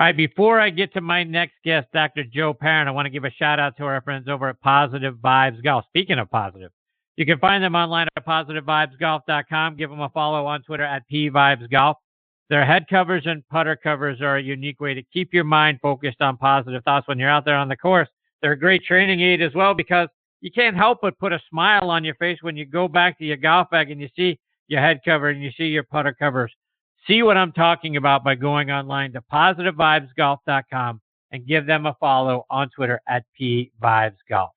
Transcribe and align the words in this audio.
All 0.00 0.06
right, 0.06 0.16
before 0.16 0.60
I 0.60 0.70
get 0.70 0.92
to 0.92 1.00
my 1.00 1.24
next 1.24 1.54
guest, 1.64 1.88
Dr. 1.92 2.22
Joe 2.22 2.54
Parent, 2.54 2.88
I 2.88 2.92
want 2.92 3.06
to 3.06 3.10
give 3.10 3.24
a 3.24 3.32
shout 3.32 3.58
out 3.58 3.76
to 3.78 3.82
our 3.82 4.00
friends 4.00 4.28
over 4.28 4.48
at 4.48 4.60
Positive 4.60 5.16
Vibes 5.16 5.60
Golf. 5.60 5.86
Speaking 5.88 6.20
of 6.20 6.30
positive, 6.30 6.70
you 7.16 7.26
can 7.26 7.40
find 7.40 7.64
them 7.64 7.74
online 7.74 8.06
at 8.16 8.24
positivevibesgolf.com. 8.24 9.74
Give 9.76 9.90
them 9.90 9.98
a 9.98 10.08
follow 10.10 10.46
on 10.46 10.62
Twitter 10.62 10.84
at 10.84 11.02
pvibesgolf. 11.12 11.96
Their 12.48 12.64
head 12.64 12.86
covers 12.88 13.24
and 13.26 13.42
putter 13.48 13.74
covers 13.74 14.20
are 14.20 14.36
a 14.36 14.42
unique 14.42 14.78
way 14.78 14.94
to 14.94 15.02
keep 15.12 15.34
your 15.34 15.42
mind 15.42 15.80
focused 15.82 16.22
on 16.22 16.36
positive 16.36 16.84
thoughts 16.84 17.08
when 17.08 17.18
you're 17.18 17.28
out 17.28 17.44
there 17.44 17.56
on 17.56 17.68
the 17.68 17.76
course. 17.76 18.08
They're 18.40 18.52
a 18.52 18.58
great 18.58 18.84
training 18.84 19.20
aid 19.20 19.42
as 19.42 19.52
well 19.56 19.74
because 19.74 20.08
you 20.40 20.52
can't 20.52 20.76
help 20.76 20.98
but 21.02 21.18
put 21.18 21.32
a 21.32 21.42
smile 21.50 21.90
on 21.90 22.04
your 22.04 22.14
face 22.14 22.38
when 22.40 22.56
you 22.56 22.66
go 22.66 22.86
back 22.86 23.18
to 23.18 23.24
your 23.24 23.36
golf 23.36 23.68
bag 23.70 23.90
and 23.90 24.00
you 24.00 24.08
see 24.14 24.38
your 24.68 24.80
head 24.80 25.00
cover 25.04 25.30
and 25.30 25.42
you 25.42 25.50
see 25.56 25.66
your 25.66 25.82
putter 25.82 26.14
covers. 26.16 26.54
See 27.08 27.22
what 27.22 27.38
I'm 27.38 27.52
talking 27.52 27.96
about 27.96 28.22
by 28.22 28.34
going 28.34 28.70
online 28.70 29.14
to 29.14 29.22
positivevibesgolf.com 29.32 31.00
and 31.32 31.46
give 31.46 31.66
them 31.66 31.86
a 31.86 31.96
follow 31.98 32.44
on 32.50 32.68
Twitter 32.68 33.00
at 33.08 33.24
pvibesgolf. 33.40 34.50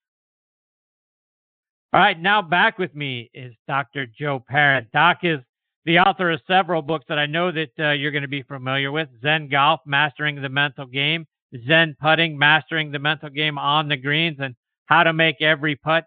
All 1.94 2.00
right, 2.00 2.20
now 2.20 2.42
back 2.42 2.78
with 2.78 2.94
me 2.94 3.30
is 3.34 3.54
Dr. 3.68 4.06
Joe 4.06 4.44
Parent. 4.46 4.92
Doc 4.92 5.20
is 5.24 5.40
the 5.86 6.00
author 6.00 6.32
of 6.32 6.42
several 6.46 6.82
books 6.82 7.06
that 7.08 7.18
I 7.18 7.26
know 7.26 7.52
that 7.52 7.72
uh, 7.80 7.92
you're 7.92 8.12
going 8.12 8.22
to 8.22 8.28
be 8.28 8.44
familiar 8.44 8.92
with 8.92 9.08
Zen 9.22 9.48
Golf, 9.48 9.80
Mastering 9.86 10.42
the 10.42 10.50
Mental 10.50 10.86
Game, 10.86 11.26
Zen 11.68 11.96
Putting, 12.02 12.38
Mastering 12.38 12.92
the 12.92 13.00
Mental 13.00 13.30
Game 13.30 13.58
on 13.58 13.88
the 13.88 13.98
Greens, 13.98 14.38
and 14.40 14.56
How 14.86 15.04
to 15.04 15.14
Make 15.14 15.42
Every 15.42 15.78
Putt, 15.78 16.06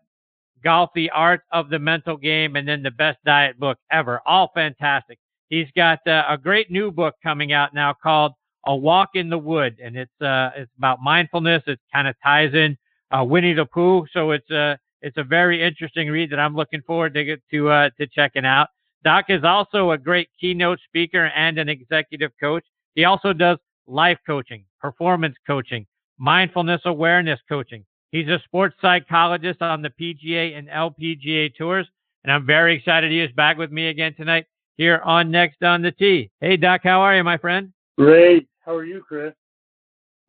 Golf, 0.63 0.91
the 0.95 1.11
Art 1.11 1.43
of 1.53 1.71
the 1.71 1.79
Mental 1.79 2.17
Game, 2.17 2.57
and 2.57 2.69
then 2.69 2.83
the 2.83 2.91
Best 2.91 3.19
Diet 3.25 3.59
Book 3.59 3.79
Ever. 3.91 4.21
All 4.27 4.51
fantastic. 4.55 5.19
He's 5.55 5.71
got 5.77 6.05
uh, 6.09 6.25
a 6.29 6.37
great 6.37 6.69
new 6.69 6.91
book 6.91 7.15
coming 7.23 7.53
out 7.53 7.75
now 7.75 7.93
called 7.93 8.33
A 8.67 8.75
Walk 8.75 9.11
in 9.15 9.31
the 9.31 9.39
Wood, 9.39 9.79
and 9.81 9.97
it's 9.97 10.21
uh, 10.21 10.51
it's 10.57 10.73
about 10.77 11.01
mindfulness. 11.01 11.63
It 11.69 11.79
kind 11.93 12.09
of 12.09 12.17
ties 12.25 12.53
in 12.55 12.77
uh, 13.17 13.23
Winnie 13.23 13.53
the 13.53 13.65
Pooh, 13.65 14.05
so 14.13 14.33
it's 14.33 14.51
a 14.51 14.59
uh, 14.59 14.77
it's 15.01 15.17
a 15.17 15.23
very 15.23 15.63
interesting 15.63 16.09
read 16.09 16.31
that 16.31 16.41
I'm 16.41 16.57
looking 16.57 16.83
forward 16.83 17.15
to 17.15 17.25
get 17.25 17.41
to 17.53 17.69
uh, 17.71 17.91
to 18.01 18.07
checking 18.09 18.45
out. 18.45 18.67
Doc 19.05 19.27
is 19.29 19.45
also 19.45 19.93
a 19.93 19.99
great 19.99 20.29
keynote 20.41 20.81
speaker 20.89 21.27
and 21.27 21.57
an 21.59 21.69
executive 21.69 22.33
coach. 22.41 22.65
He 22.97 23.05
also 23.05 23.33
does 23.33 23.59
life 23.87 24.19
coaching, 24.27 24.65
performance 24.81 25.37
coaching, 25.47 25.87
mindfulness 26.19 26.81
awareness 26.85 27.39
coaching. 27.49 27.85
He's 28.11 28.27
a 28.27 28.41
sports 28.45 28.75
psychologist 28.81 29.63
on 29.63 29.83
the 29.83 29.91
PGA 29.91 30.59
and 30.59 30.67
LPGA 30.67 31.55
tours, 31.55 31.87
and 32.25 32.33
I'm 32.33 32.45
very 32.45 32.75
excited 32.75 33.13
he 33.13 33.21
is 33.21 33.31
back 33.37 33.57
with 33.57 33.71
me 33.71 33.87
again 33.87 34.17
tonight 34.17 34.47
here 34.77 35.01
on 35.05 35.31
Next 35.31 35.63
on 35.63 35.83
the 35.83 35.93
Tee. 35.93 36.31
Hey, 36.41 36.57
Doc, 36.57 36.81
how 36.85 37.01
are 37.01 37.17
you, 37.17 37.25
my 37.25 37.39
friend? 37.39 37.73
Great. 37.97 38.49
How 38.65 38.75
are 38.75 38.85
you, 38.85 39.03
Chris? 39.07 39.35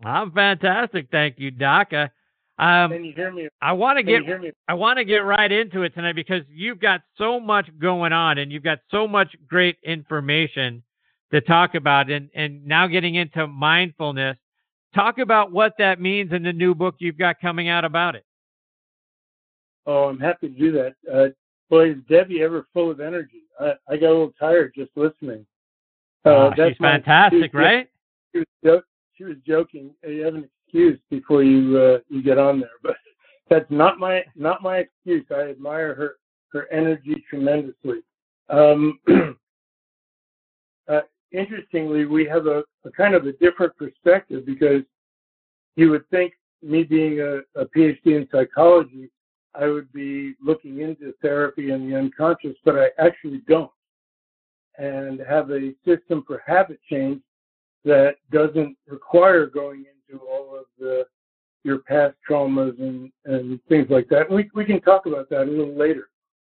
I'm 0.03 0.31
fantastic, 0.31 1.07
thank 1.11 1.39
you, 1.39 1.51
Doc. 1.51 1.93
Uh, 1.93 2.07
um, 2.57 2.91
Can 2.91 3.03
you 3.03 3.13
hear 3.13 3.31
me? 3.31 3.49
I 3.61 3.73
want 3.73 3.97
to 3.97 4.03
get 4.03 4.21
I 4.67 4.73
want 4.73 4.97
to 4.97 5.05
get 5.05 5.17
right 5.19 5.51
into 5.51 5.83
it 5.83 5.93
tonight 5.93 6.15
because 6.15 6.43
you've 6.49 6.79
got 6.79 7.01
so 7.17 7.39
much 7.39 7.67
going 7.79 8.13
on 8.13 8.37
and 8.37 8.51
you've 8.51 8.63
got 8.63 8.79
so 8.91 9.07
much 9.07 9.35
great 9.47 9.77
information 9.83 10.81
to 11.33 11.41
talk 11.41 11.75
about 11.75 12.09
and 12.09 12.29
and 12.33 12.65
now 12.65 12.87
getting 12.87 13.15
into 13.15 13.47
mindfulness. 13.47 14.37
Talk 14.93 15.17
about 15.17 15.51
what 15.51 15.73
that 15.79 15.99
means 15.99 16.31
in 16.31 16.43
the 16.43 16.53
new 16.53 16.73
book 16.73 16.95
you've 16.99 17.17
got 17.17 17.41
coming 17.41 17.67
out 17.67 17.83
about 17.83 18.15
it. 18.15 18.25
Oh, 19.85 20.05
I'm 20.05 20.19
happy 20.19 20.47
to 20.47 20.57
do 20.57 20.71
that. 20.71 20.93
Uh, 21.13 21.27
boy, 21.69 21.91
is 21.91 21.97
Debbie 22.09 22.41
ever 22.41 22.67
full 22.73 22.91
of 22.91 22.99
energy. 22.99 23.43
I, 23.59 23.73
I 23.89 23.97
got 23.97 24.09
a 24.09 24.15
little 24.15 24.33
tired 24.39 24.73
just 24.75 24.91
listening. 24.95 25.45
Uh, 26.25 26.29
oh, 26.29 26.51
she's 26.55 26.77
fantastic, 26.77 27.53
right? 27.53 27.89
She 28.33 28.43
was, 28.63 28.81
she 29.15 29.23
was 29.23 29.35
joking. 29.45 29.91
You 30.05 30.25
have 30.25 30.35
an 30.35 30.49
excuse 30.65 30.99
before 31.09 31.43
you 31.43 31.77
uh, 31.77 31.99
you 32.09 32.23
get 32.23 32.37
on 32.37 32.59
there, 32.59 32.69
but 32.83 32.95
that's 33.49 33.69
not 33.69 33.99
my 33.99 34.23
not 34.35 34.61
my 34.61 34.77
excuse. 34.77 35.25
I 35.31 35.49
admire 35.49 35.93
her 35.95 36.15
her 36.51 36.71
energy 36.71 37.23
tremendously. 37.29 37.99
Um, 38.49 38.99
uh, 40.87 41.01
interestingly, 41.31 42.05
we 42.05 42.25
have 42.25 42.47
a, 42.47 42.63
a, 42.85 42.91
kind 42.95 43.13
of 43.15 43.25
a 43.25 43.33
different 43.33 43.75
perspective 43.75 44.45
because 44.45 44.81
you 45.75 45.89
would 45.89 46.07
think 46.09 46.33
me 46.61 46.83
being 46.83 47.19
a, 47.19 47.37
a 47.59 47.65
PhD 47.75 48.05
in 48.05 48.27
psychology, 48.31 49.09
I 49.59 49.67
would 49.67 49.91
be 49.93 50.35
looking 50.43 50.81
into 50.81 51.13
therapy 51.21 51.71
and 51.71 51.91
the 51.91 51.97
unconscious, 51.97 52.55
but 52.63 52.75
I 52.77 52.87
actually 52.97 53.41
don't, 53.47 53.71
and 54.77 55.21
have 55.27 55.51
a 55.51 55.73
system 55.85 56.23
for 56.27 56.41
habit 56.45 56.79
change 56.89 57.21
that 57.83 58.15
doesn't 58.31 58.77
require 58.87 59.45
going 59.45 59.85
into 59.85 60.23
all 60.23 60.57
of 60.57 60.65
the 60.79 61.05
your 61.63 61.79
past 61.79 62.15
traumas 62.29 62.79
and, 62.79 63.11
and 63.25 63.59
things 63.67 63.87
like 63.89 64.07
that. 64.09 64.27
And 64.27 64.35
we 64.35 64.49
we 64.53 64.65
can 64.65 64.81
talk 64.81 65.05
about 65.05 65.29
that 65.29 65.43
a 65.43 65.51
little 65.51 65.75
later. 65.75 66.09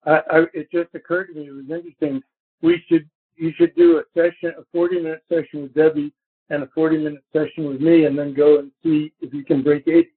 I, 0.06 0.22
I, 0.30 0.44
it 0.54 0.70
just 0.72 0.94
occurred 0.96 1.28
to 1.28 1.34
me 1.34 1.48
it 1.48 1.52
was 1.52 1.70
interesting. 1.70 2.22
We 2.62 2.84
should 2.88 3.10
you 3.36 3.54
should 3.58 3.76
do 3.76 4.00
a 4.00 4.04
session, 4.14 4.54
a 4.58 4.64
40 4.72 5.02
minute 5.02 5.24
session 5.30 5.64
with 5.64 5.74
Debbie 5.74 6.14
and 6.50 6.64
a 6.64 6.70
40 6.74 6.98
minute 6.98 7.24
session 7.32 7.68
with 7.68 7.82
me, 7.82 8.06
and 8.06 8.18
then 8.18 8.34
go 8.34 8.60
and 8.60 8.72
see 8.84 9.14
if 9.22 9.34
you 9.34 9.44
can 9.44 9.62
break 9.62 9.88
80. 9.88 10.10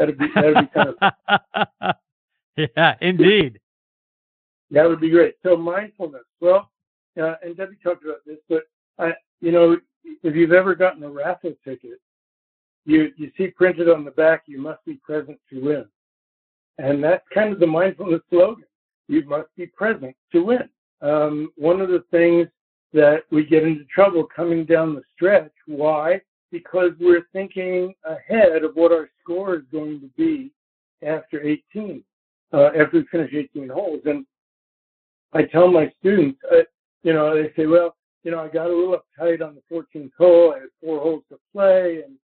That'd 0.00 0.16
be 0.16 0.28
that'd 0.34 0.54
be 0.54 0.66
kind 0.72 0.94
of 0.98 1.94
yeah, 2.56 2.94
indeed. 3.02 3.60
That 4.70 4.88
would 4.88 4.98
be 4.98 5.10
great. 5.10 5.34
So 5.42 5.58
mindfulness. 5.58 6.22
Well, 6.40 6.70
uh, 7.20 7.34
and 7.42 7.54
Debbie 7.54 7.76
talked 7.84 8.02
about 8.02 8.24
this, 8.24 8.38
but 8.48 8.62
I, 8.98 9.12
you 9.42 9.52
know, 9.52 9.76
if 10.22 10.34
you've 10.34 10.52
ever 10.52 10.74
gotten 10.74 11.02
a 11.02 11.10
raffle 11.10 11.52
ticket, 11.62 12.00
you 12.86 13.12
you 13.18 13.30
see 13.36 13.48
printed 13.48 13.90
on 13.90 14.06
the 14.06 14.10
back, 14.12 14.44
"You 14.46 14.58
must 14.58 14.82
be 14.86 14.94
present 15.04 15.38
to 15.50 15.60
win," 15.60 15.84
and 16.78 17.04
that's 17.04 17.28
kind 17.34 17.52
of 17.52 17.60
the 17.60 17.66
mindfulness 17.66 18.22
slogan. 18.30 18.64
You 19.06 19.22
must 19.26 19.54
be 19.54 19.66
present 19.66 20.16
to 20.32 20.42
win. 20.42 20.66
Um, 21.02 21.52
one 21.56 21.82
of 21.82 21.90
the 21.90 22.04
things 22.10 22.48
that 22.94 23.24
we 23.30 23.44
get 23.44 23.64
into 23.64 23.84
trouble 23.84 24.24
coming 24.24 24.64
down 24.64 24.94
the 24.94 25.02
stretch. 25.14 25.52
Why? 25.66 26.22
Because 26.50 26.90
we're 26.98 27.26
thinking 27.32 27.94
ahead 28.04 28.64
of 28.64 28.72
what 28.74 28.92
our 28.92 29.08
score 29.22 29.54
is 29.54 29.62
going 29.70 30.00
to 30.00 30.08
be 30.16 30.50
after 31.06 31.42
18, 31.42 32.02
uh, 32.52 32.70
after 32.78 32.98
we 32.98 33.04
finish 33.10 33.32
18 33.32 33.68
holes. 33.68 34.00
And 34.04 34.26
I 35.32 35.42
tell 35.42 35.70
my 35.70 35.92
students, 36.00 36.40
uh, 36.50 36.62
you 37.02 37.12
know, 37.12 37.34
they 37.34 37.52
say, 37.56 37.66
well, 37.66 37.94
you 38.24 38.30
know, 38.30 38.40
I 38.40 38.48
got 38.48 38.66
a 38.66 38.74
little 38.74 38.96
uptight 38.96 39.42
on 39.42 39.54
the 39.54 39.74
14th 39.74 40.10
hole. 40.18 40.54
I 40.54 40.60
had 40.60 40.68
four 40.82 41.00
holes 41.00 41.22
to 41.30 41.38
play, 41.52 42.02
and 42.04 42.16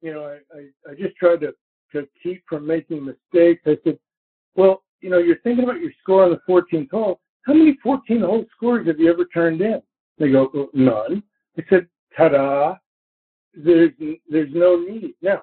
you 0.00 0.12
know, 0.12 0.24
I, 0.24 0.56
I, 0.56 0.90
I 0.90 0.94
just 0.94 1.16
tried 1.16 1.40
to 1.40 1.52
to 1.92 2.08
keep 2.22 2.42
from 2.48 2.66
making 2.66 3.04
mistakes. 3.04 3.62
I 3.66 3.76
said, 3.84 3.98
well, 4.54 4.82
you 5.00 5.10
know, 5.10 5.18
you're 5.18 5.38
thinking 5.40 5.64
about 5.64 5.80
your 5.80 5.92
score 6.02 6.24
on 6.24 6.30
the 6.30 6.40
14th 6.48 6.90
hole. 6.90 7.20
How 7.42 7.52
many 7.52 7.76
14 7.82 8.20
hole 8.20 8.44
scores 8.56 8.86
have 8.86 8.98
you 8.98 9.12
ever 9.12 9.26
turned 9.26 9.60
in? 9.60 9.82
They 10.18 10.30
go, 10.30 10.70
none. 10.72 11.22
I 11.58 11.62
said, 11.68 11.86
ta-da. 12.16 12.76
There's 13.54 13.90
there's 14.28 14.52
no 14.52 14.76
need. 14.76 15.14
Now, 15.22 15.42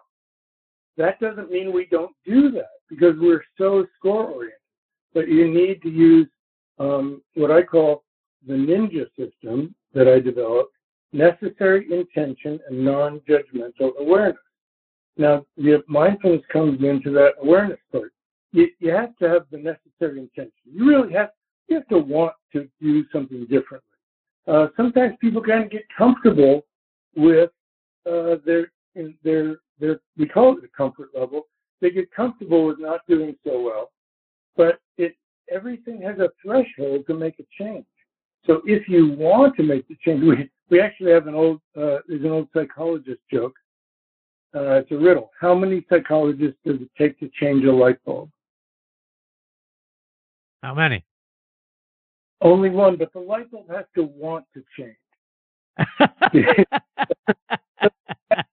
that 0.98 1.20
doesn't 1.20 1.52
mean 1.52 1.72
we 1.72 1.86
don't 1.86 2.16
do 2.26 2.52
that 2.52 2.70
because 2.90 3.16
we're 3.20 3.44
so 3.58 3.86
score 3.98 4.26
oriented. 4.26 4.60
But 5.14 5.28
you 5.28 5.48
need 5.48 5.82
to 5.84 5.90
use 5.90 6.28
um, 6.80 7.22
what 7.36 7.52
I 7.52 7.64
call 7.64 8.04
the 8.48 8.54
ninja 8.54 9.06
system 9.18 9.76
that 9.94 10.08
I 10.08 10.20
developed 10.20 10.74
necessary 11.14 11.88
intention 11.92 12.60
and 12.70 12.84
non 12.84 13.22
judgmental 13.22 13.98
awareness. 14.00 14.38
Now, 15.18 15.46
the 15.58 15.84
mindfulness 15.88 16.42
comes 16.52 16.82
into 16.84 17.12
that 17.12 17.34
awareness 17.42 17.80
part. 17.92 18.14
You, 18.52 18.68
you 18.80 18.92
have 18.92 19.16
to 19.18 19.28
have 19.28 19.46
the 19.52 19.58
necessary 19.58 20.20
intention. 20.20 20.52
You 20.66 20.88
really 20.88 21.14
have 21.14 21.30
you 21.68 21.76
have 21.76 21.88
to 21.90 22.00
want 22.00 22.34
to 22.54 22.68
do 22.82 23.06
something 23.12 23.42
differently. 23.42 23.84
Uh, 24.48 24.68
sometimes 24.76 25.16
people 25.22 25.42
kind 25.42 25.64
of 25.64 25.70
get 25.70 25.84
comfortable 25.96 26.66
with 27.16 27.52
uh, 28.06 28.36
their 28.46 28.72
their 29.24 29.58
their 29.80 30.00
we 30.18 30.28
call 30.28 30.58
it 30.58 30.64
a 30.64 30.78
comfort 30.78 31.10
level. 31.14 31.44
They 31.82 31.92
get 31.92 32.12
comfortable 32.12 32.66
with 32.66 32.80
not 32.80 33.02
doing 33.08 33.36
so 33.46 33.62
well, 33.62 33.92
but 34.58 34.80
it 34.98 35.16
everything 35.50 36.02
has 36.02 36.20
a 36.20 36.30
threshold 36.44 37.06
to 37.08 37.14
make 37.14 37.40
a 37.40 37.46
change. 37.58 37.86
So 38.46 38.62
if 38.66 38.88
you 38.88 39.12
want 39.12 39.56
to 39.58 39.64
make 39.64 39.88
the 39.88 39.96
change, 40.04 40.24
we, 40.24 40.50
we 40.70 40.82
actually 40.82 41.12
have 41.12 41.28
an 41.28 41.36
old, 41.36 41.62
uh, 41.78 41.98
there's 42.08 42.24
an 42.24 42.32
old 42.32 42.48
psychologist 42.54 43.20
joke. 43.32 43.54
Uh, 44.56 44.80
it's 44.80 44.92
a 44.92 44.98
riddle. 44.98 45.30
How 45.40 45.54
many 45.54 45.86
psychologists 45.90 46.58
does 46.66 46.78
it 46.82 46.90
take 46.98 47.20
to 47.20 47.30
change 47.40 47.66
a 47.66 47.72
light 47.72 48.04
bulb? 48.06 48.30
How 50.64 50.74
many? 50.74 51.06
Only 52.42 52.70
one, 52.70 52.96
but 52.96 53.14
the 53.14 53.20
light 53.20 53.52
bulb 53.52 53.70
has 53.70 53.86
to 53.96 54.04
want 54.04 54.46
to 54.54 54.64
change. 54.76 54.96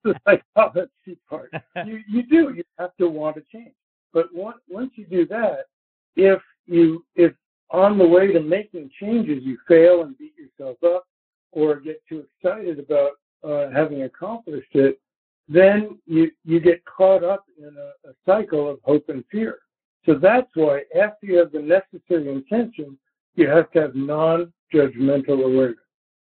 The 0.07 0.15
psychology 0.25 1.19
part. 1.29 1.51
You, 1.85 2.01
you 2.09 2.23
do. 2.23 2.55
You 2.55 2.63
have 2.79 2.97
to 2.99 3.09
want 3.09 3.35
to 3.37 3.43
change. 3.53 3.75
But 4.13 4.27
once, 4.33 4.59
once 4.69 4.93
you 4.95 5.05
do 5.05 5.27
that, 5.27 5.67
if 6.15 6.41
you 6.67 7.05
if 7.17 7.33
on 7.71 7.99
the 7.99 8.07
way 8.07 8.33
to 8.33 8.41
making 8.41 8.91
changes, 9.01 9.43
you 9.43 9.59
fail 9.67 10.03
and 10.03 10.17
beat 10.17 10.35
yourself 10.39 10.79
up 10.85 11.07
or 11.51 11.81
get 11.81 12.01
too 12.09 12.25
excited 12.25 12.79
about 12.79 13.13
uh, 13.43 13.71
having 13.73 14.05
accomplished 14.05 14.75
it, 14.75 15.01
then 15.49 15.99
you, 16.07 16.31
you 16.45 16.61
get 16.61 16.85
caught 16.85 17.25
up 17.25 17.45
in 17.59 17.75
a, 17.77 18.09
a 18.09 18.13
cycle 18.25 18.71
of 18.71 18.79
hope 18.85 19.09
and 19.09 19.25
fear. 19.31 19.59
So 20.05 20.15
that's 20.15 20.51
why 20.55 20.83
after 20.95 21.27
you 21.27 21.39
have 21.39 21.51
the 21.51 21.61
necessary 21.61 22.29
intention, 22.31 22.97
you 23.35 23.49
have 23.49 23.73
to 23.73 23.81
have 23.81 23.95
non-judgmental 23.97 25.45
awareness. 25.45 25.81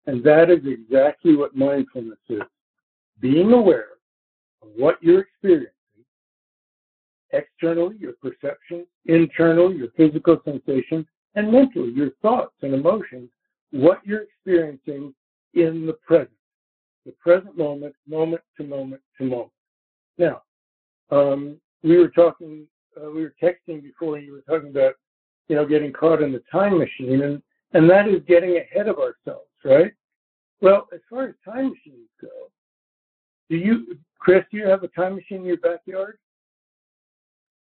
And 0.07 0.23
that 0.23 0.49
is 0.49 0.59
exactly 0.65 1.35
what 1.35 1.55
mindfulness 1.55 2.19
is. 2.29 2.41
Being 3.23 3.53
aware 3.53 3.87
of 4.61 4.67
what 4.75 5.01
you're 5.01 5.21
experiencing, 5.21 5.71
externally, 7.31 7.95
your 7.97 8.11
perception, 8.21 8.85
internally, 9.05 9.77
your 9.77 9.87
physical 9.95 10.41
sensations, 10.43 11.05
and 11.35 11.49
mentally, 11.49 11.91
your 11.91 12.09
thoughts 12.21 12.53
and 12.63 12.73
emotions, 12.73 13.29
what 13.71 14.01
you're 14.03 14.23
experiencing 14.23 15.15
in 15.53 15.85
the 15.85 15.93
present, 16.05 16.35
the 17.05 17.13
present 17.13 17.57
moment, 17.57 17.95
moment 18.05 18.41
to 18.57 18.65
moment 18.65 19.01
to 19.17 19.23
moment. 19.23 19.51
Now, 20.17 20.41
um, 21.09 21.55
we 21.81 21.97
were 21.97 22.09
talking, 22.09 22.67
uh, 23.01 23.09
we 23.09 23.21
were 23.21 23.35
texting 23.41 23.81
before, 23.81 24.17
and 24.17 24.25
you 24.25 24.33
were 24.33 24.53
talking 24.53 24.69
about, 24.69 24.95
you 25.47 25.55
know, 25.55 25.65
getting 25.65 25.93
caught 25.93 26.21
in 26.21 26.33
the 26.33 26.43
time 26.51 26.77
machine, 26.77 27.21
and 27.21 27.41
and 27.71 27.89
that 27.89 28.09
is 28.09 28.21
getting 28.27 28.57
ahead 28.57 28.89
of 28.89 28.97
ourselves, 28.97 29.47
right? 29.63 29.93
Well, 30.59 30.89
as 30.93 30.99
far 31.09 31.29
as 31.29 31.35
time 31.45 31.69
machines 31.69 32.09
go, 32.21 32.27
do 33.53 33.59
you, 33.59 33.99
Chris, 34.17 34.43
do 34.49 34.57
you 34.57 34.67
have 34.67 34.81
a 34.81 34.87
time 34.87 35.13
machine 35.13 35.41
in 35.41 35.45
your 35.45 35.57
backyard? 35.57 36.17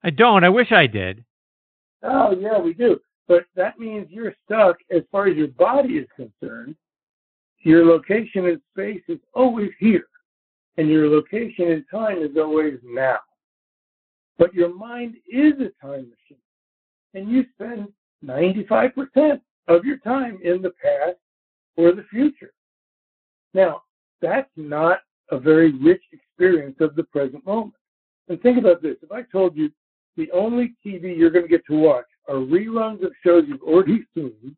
I 0.04 0.10
don't. 0.10 0.44
I 0.44 0.50
wish 0.50 0.72
I 0.72 0.88
did. 0.88 1.24
Oh, 2.02 2.36
yeah, 2.36 2.58
we 2.58 2.74
do. 2.74 3.00
But 3.28 3.44
that 3.56 3.78
means 3.78 4.08
you're 4.10 4.34
stuck 4.46 4.78
as 4.90 5.04
far 5.12 5.28
as 5.28 5.38
your 5.38 5.50
body 5.50 5.98
is 5.98 6.08
concerned. 6.16 6.76
Your 7.60 7.86
location 7.86 8.46
in 8.46 8.60
space 8.72 9.04
is 9.08 9.20
always 9.36 9.70
here, 9.80 10.08
and 10.78 10.90
your 10.90 11.08
location 11.08 11.68
in 11.68 11.86
time 11.92 12.18
is 12.24 12.36
always 12.36 12.80
now. 12.84 13.20
But 14.40 14.52
your 14.56 14.76
mind 14.76 15.18
is 15.32 15.54
a 15.60 15.70
time 15.86 16.10
machine, 16.10 16.42
and 17.14 17.30
you 17.30 17.46
spend 17.54 17.90
95% 18.26 19.40
of 19.68 19.86
your 19.86 19.98
time 19.98 20.40
in 20.44 20.64
the 20.64 20.72
past 20.82 21.18
or 21.78 21.92
the 21.92 22.06
future. 22.10 22.54
Now, 23.54 23.84
that's 24.20 24.50
not 24.56 25.02
a 25.32 25.40
very 25.40 25.72
rich 25.74 26.04
experience 26.12 26.78
of 26.80 26.96
the 26.96 27.04
present 27.04 27.46
moment. 27.46 27.74
And 28.28 28.42
think 28.42 28.58
about 28.58 28.82
this 28.82 28.98
if 29.02 29.12
I 29.12 29.24
told 29.24 29.56
you 29.56 29.72
the 30.18 30.32
only 30.32 30.74
TV 30.86 31.18
you're 31.18 31.30
going 31.30 31.46
to 31.46 31.50
get 31.50 31.66
to 31.68 31.78
watch 31.78 32.06
are 32.28 32.36
reruns 32.36 33.04
of 33.04 33.12
shows 33.24 33.44
you've 33.48 33.62
already 33.62 34.06
seen 34.16 34.56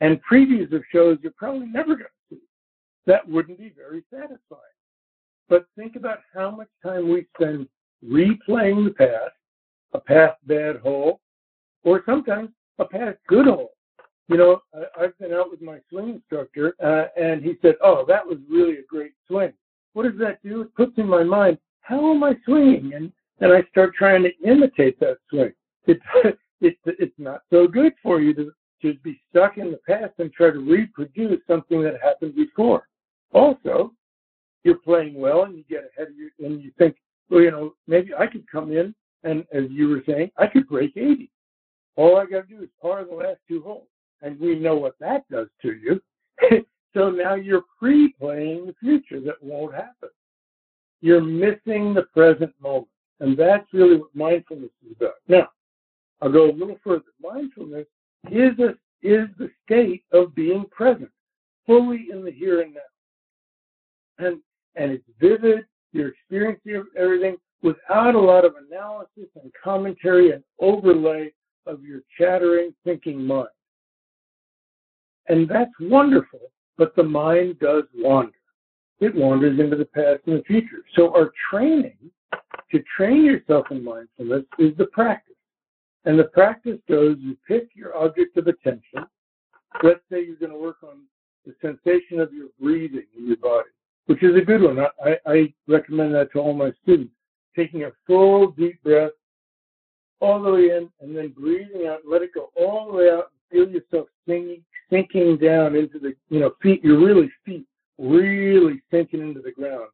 and 0.00 0.20
previews 0.30 0.72
of 0.72 0.82
shows 0.92 1.18
you're 1.22 1.32
probably 1.36 1.66
never 1.66 1.94
going 1.94 2.06
to 2.30 2.36
see. 2.36 2.42
That 3.06 3.26
wouldn't 3.28 3.58
be 3.58 3.72
very 3.74 4.02
satisfying. 4.10 4.60
But 5.48 5.66
think 5.76 5.96
about 5.96 6.18
how 6.34 6.50
much 6.50 6.68
time 6.84 7.08
we 7.08 7.26
spend 7.36 7.68
replaying 8.04 8.84
the 8.84 8.94
past, 8.96 9.34
a 9.92 10.00
past 10.00 10.36
bad 10.46 10.76
hole, 10.76 11.20
or 11.84 12.02
sometimes 12.06 12.50
a 12.78 12.84
past 12.84 13.18
good 13.28 13.46
hole. 13.46 13.72
You 14.28 14.36
know, 14.36 14.62
I, 14.74 15.04
I've 15.04 15.18
been 15.18 15.32
out 15.32 15.50
with 15.50 15.60
my 15.60 15.78
swing 15.90 16.10
instructor, 16.10 16.74
uh, 16.82 17.06
and 17.20 17.42
he 17.42 17.54
said, 17.62 17.74
"Oh, 17.82 18.04
that 18.08 18.26
was 18.26 18.38
really 18.48 18.78
a 18.78 18.86
great 18.88 19.12
swing." 19.26 19.52
What 19.94 20.04
does 20.04 20.18
that 20.20 20.42
do? 20.42 20.62
It 20.62 20.74
puts 20.74 20.96
in 20.96 21.06
my 21.06 21.22
mind, 21.22 21.58
how 21.80 22.12
am 22.12 22.22
I 22.24 22.34
swinging? 22.44 22.94
And 22.94 23.12
and 23.40 23.52
I 23.52 23.62
start 23.70 23.94
trying 23.94 24.22
to 24.22 24.30
imitate 24.44 24.98
that 25.00 25.18
swing. 25.28 25.52
It's 25.86 26.02
it's 26.60 26.78
it's 26.86 27.18
not 27.18 27.42
so 27.50 27.66
good 27.66 27.92
for 28.02 28.20
you 28.20 28.32
to 28.34 28.52
to 28.82 28.94
be 29.04 29.20
stuck 29.30 29.58
in 29.58 29.70
the 29.70 29.78
past 29.88 30.14
and 30.18 30.32
try 30.32 30.50
to 30.50 30.58
reproduce 30.58 31.40
something 31.46 31.82
that 31.82 32.02
happened 32.02 32.34
before. 32.34 32.88
Also, 33.32 33.92
you're 34.64 34.78
playing 34.78 35.14
well 35.14 35.44
and 35.44 35.56
you 35.56 35.64
get 35.68 35.90
ahead 35.94 36.08
of 36.08 36.16
you 36.16 36.30
and 36.44 36.60
you 36.60 36.72
think, 36.78 36.96
well, 37.30 37.40
you 37.40 37.50
know, 37.50 37.74
maybe 37.86 38.12
I 38.14 38.26
could 38.26 38.44
come 38.50 38.72
in 38.72 38.94
and 39.22 39.44
as 39.52 39.64
you 39.70 39.88
were 39.88 40.02
saying, 40.06 40.30
I 40.36 40.46
could 40.48 40.68
break 40.68 40.96
80. 40.96 41.30
All 41.94 42.16
I 42.16 42.26
got 42.26 42.48
to 42.48 42.56
do 42.56 42.62
is 42.62 42.68
par 42.80 43.04
the 43.04 43.14
last 43.14 43.38
two 43.46 43.62
holes, 43.62 43.86
and 44.22 44.38
we 44.40 44.58
know 44.58 44.76
what 44.76 44.94
that 45.00 45.28
does 45.30 45.48
to 45.62 45.72
you. 45.72 46.00
so 46.94 47.10
now 47.10 47.34
you're 47.34 47.64
pre-playing 47.78 48.66
the 48.66 48.74
future 48.80 49.20
that 49.20 49.42
won't 49.42 49.74
happen. 49.74 50.08
You're 51.00 51.20
missing 51.20 51.92
the 51.92 52.06
present 52.14 52.52
moment. 52.60 52.88
And 53.20 53.36
that's 53.36 53.66
really 53.72 53.96
what 53.96 54.14
mindfulness 54.14 54.70
is 54.84 54.96
about. 54.96 55.14
Now, 55.28 55.48
I'll 56.20 56.32
go 56.32 56.50
a 56.50 56.52
little 56.52 56.78
further. 56.82 57.04
Mindfulness 57.20 57.86
is 58.30 58.58
a, 58.58 58.70
is 59.02 59.28
the 59.38 59.50
state 59.64 60.04
of 60.12 60.34
being 60.34 60.64
present, 60.70 61.10
fully 61.66 62.06
in 62.10 62.24
the 62.24 62.30
here 62.30 62.62
and 62.62 62.74
now. 62.74 64.26
And 64.26 64.40
and 64.74 64.90
it's 64.92 65.04
vivid, 65.20 65.66
you're 65.92 66.08
experiencing 66.08 66.84
everything 66.96 67.36
without 67.62 68.14
a 68.14 68.18
lot 68.18 68.44
of 68.44 68.54
analysis 68.68 69.28
and 69.40 69.52
commentary 69.62 70.32
and 70.32 70.42
overlay 70.60 71.32
of 71.66 71.82
your 71.84 72.00
chattering, 72.18 72.74
thinking 72.84 73.24
mind. 73.24 73.48
And 75.28 75.48
that's 75.48 75.70
wonderful, 75.80 76.40
but 76.76 76.94
the 76.96 77.02
mind 77.02 77.58
does 77.60 77.84
wander. 77.94 78.32
It 79.00 79.14
wanders 79.14 79.58
into 79.58 79.76
the 79.76 79.84
past 79.84 80.20
and 80.26 80.38
the 80.38 80.44
future. 80.44 80.82
So 80.94 81.14
our 81.14 81.32
training 81.50 81.96
to 82.70 82.82
train 82.96 83.24
yourself 83.24 83.66
in 83.70 83.84
mindfulness 83.84 84.44
is 84.58 84.76
the 84.76 84.86
practice. 84.86 85.34
And 86.04 86.18
the 86.18 86.24
practice 86.24 86.78
goes 86.88 87.16
you 87.20 87.36
pick 87.46 87.70
your 87.74 87.96
object 87.96 88.36
of 88.36 88.46
attention. 88.46 89.06
Let's 89.82 90.00
say 90.10 90.24
you're 90.24 90.36
going 90.36 90.52
to 90.52 90.58
work 90.58 90.78
on 90.82 91.02
the 91.46 91.54
sensation 91.60 92.20
of 92.20 92.32
your 92.32 92.48
breathing 92.60 93.04
in 93.16 93.26
your 93.26 93.36
body, 93.36 93.68
which 94.06 94.22
is 94.22 94.36
a 94.36 94.44
good 94.44 94.62
one. 94.62 94.78
I, 95.04 95.16
I 95.26 95.54
recommend 95.68 96.14
that 96.14 96.32
to 96.32 96.38
all 96.40 96.54
my 96.54 96.72
students. 96.82 97.12
Taking 97.56 97.84
a 97.84 97.90
full 98.06 98.52
deep 98.52 98.82
breath 98.82 99.12
all 100.20 100.42
the 100.42 100.50
way 100.50 100.70
in 100.70 100.88
and 101.00 101.16
then 101.16 101.34
breathing 101.36 101.86
out, 101.88 102.00
let 102.08 102.22
it 102.22 102.34
go 102.34 102.50
all 102.56 102.86
the 102.86 102.98
way 102.98 103.10
out 103.10 103.32
feel 103.52 103.68
yourself 103.68 104.08
sinking, 104.26 104.64
sinking 104.90 105.36
down 105.36 105.76
into 105.76 105.98
the, 105.98 106.14
you 106.30 106.40
know, 106.40 106.52
feet, 106.62 106.82
your 106.82 106.98
really 106.98 107.30
feet 107.44 107.66
really 107.98 108.82
sinking 108.90 109.20
into 109.20 109.40
the 109.40 109.52
ground 109.52 109.88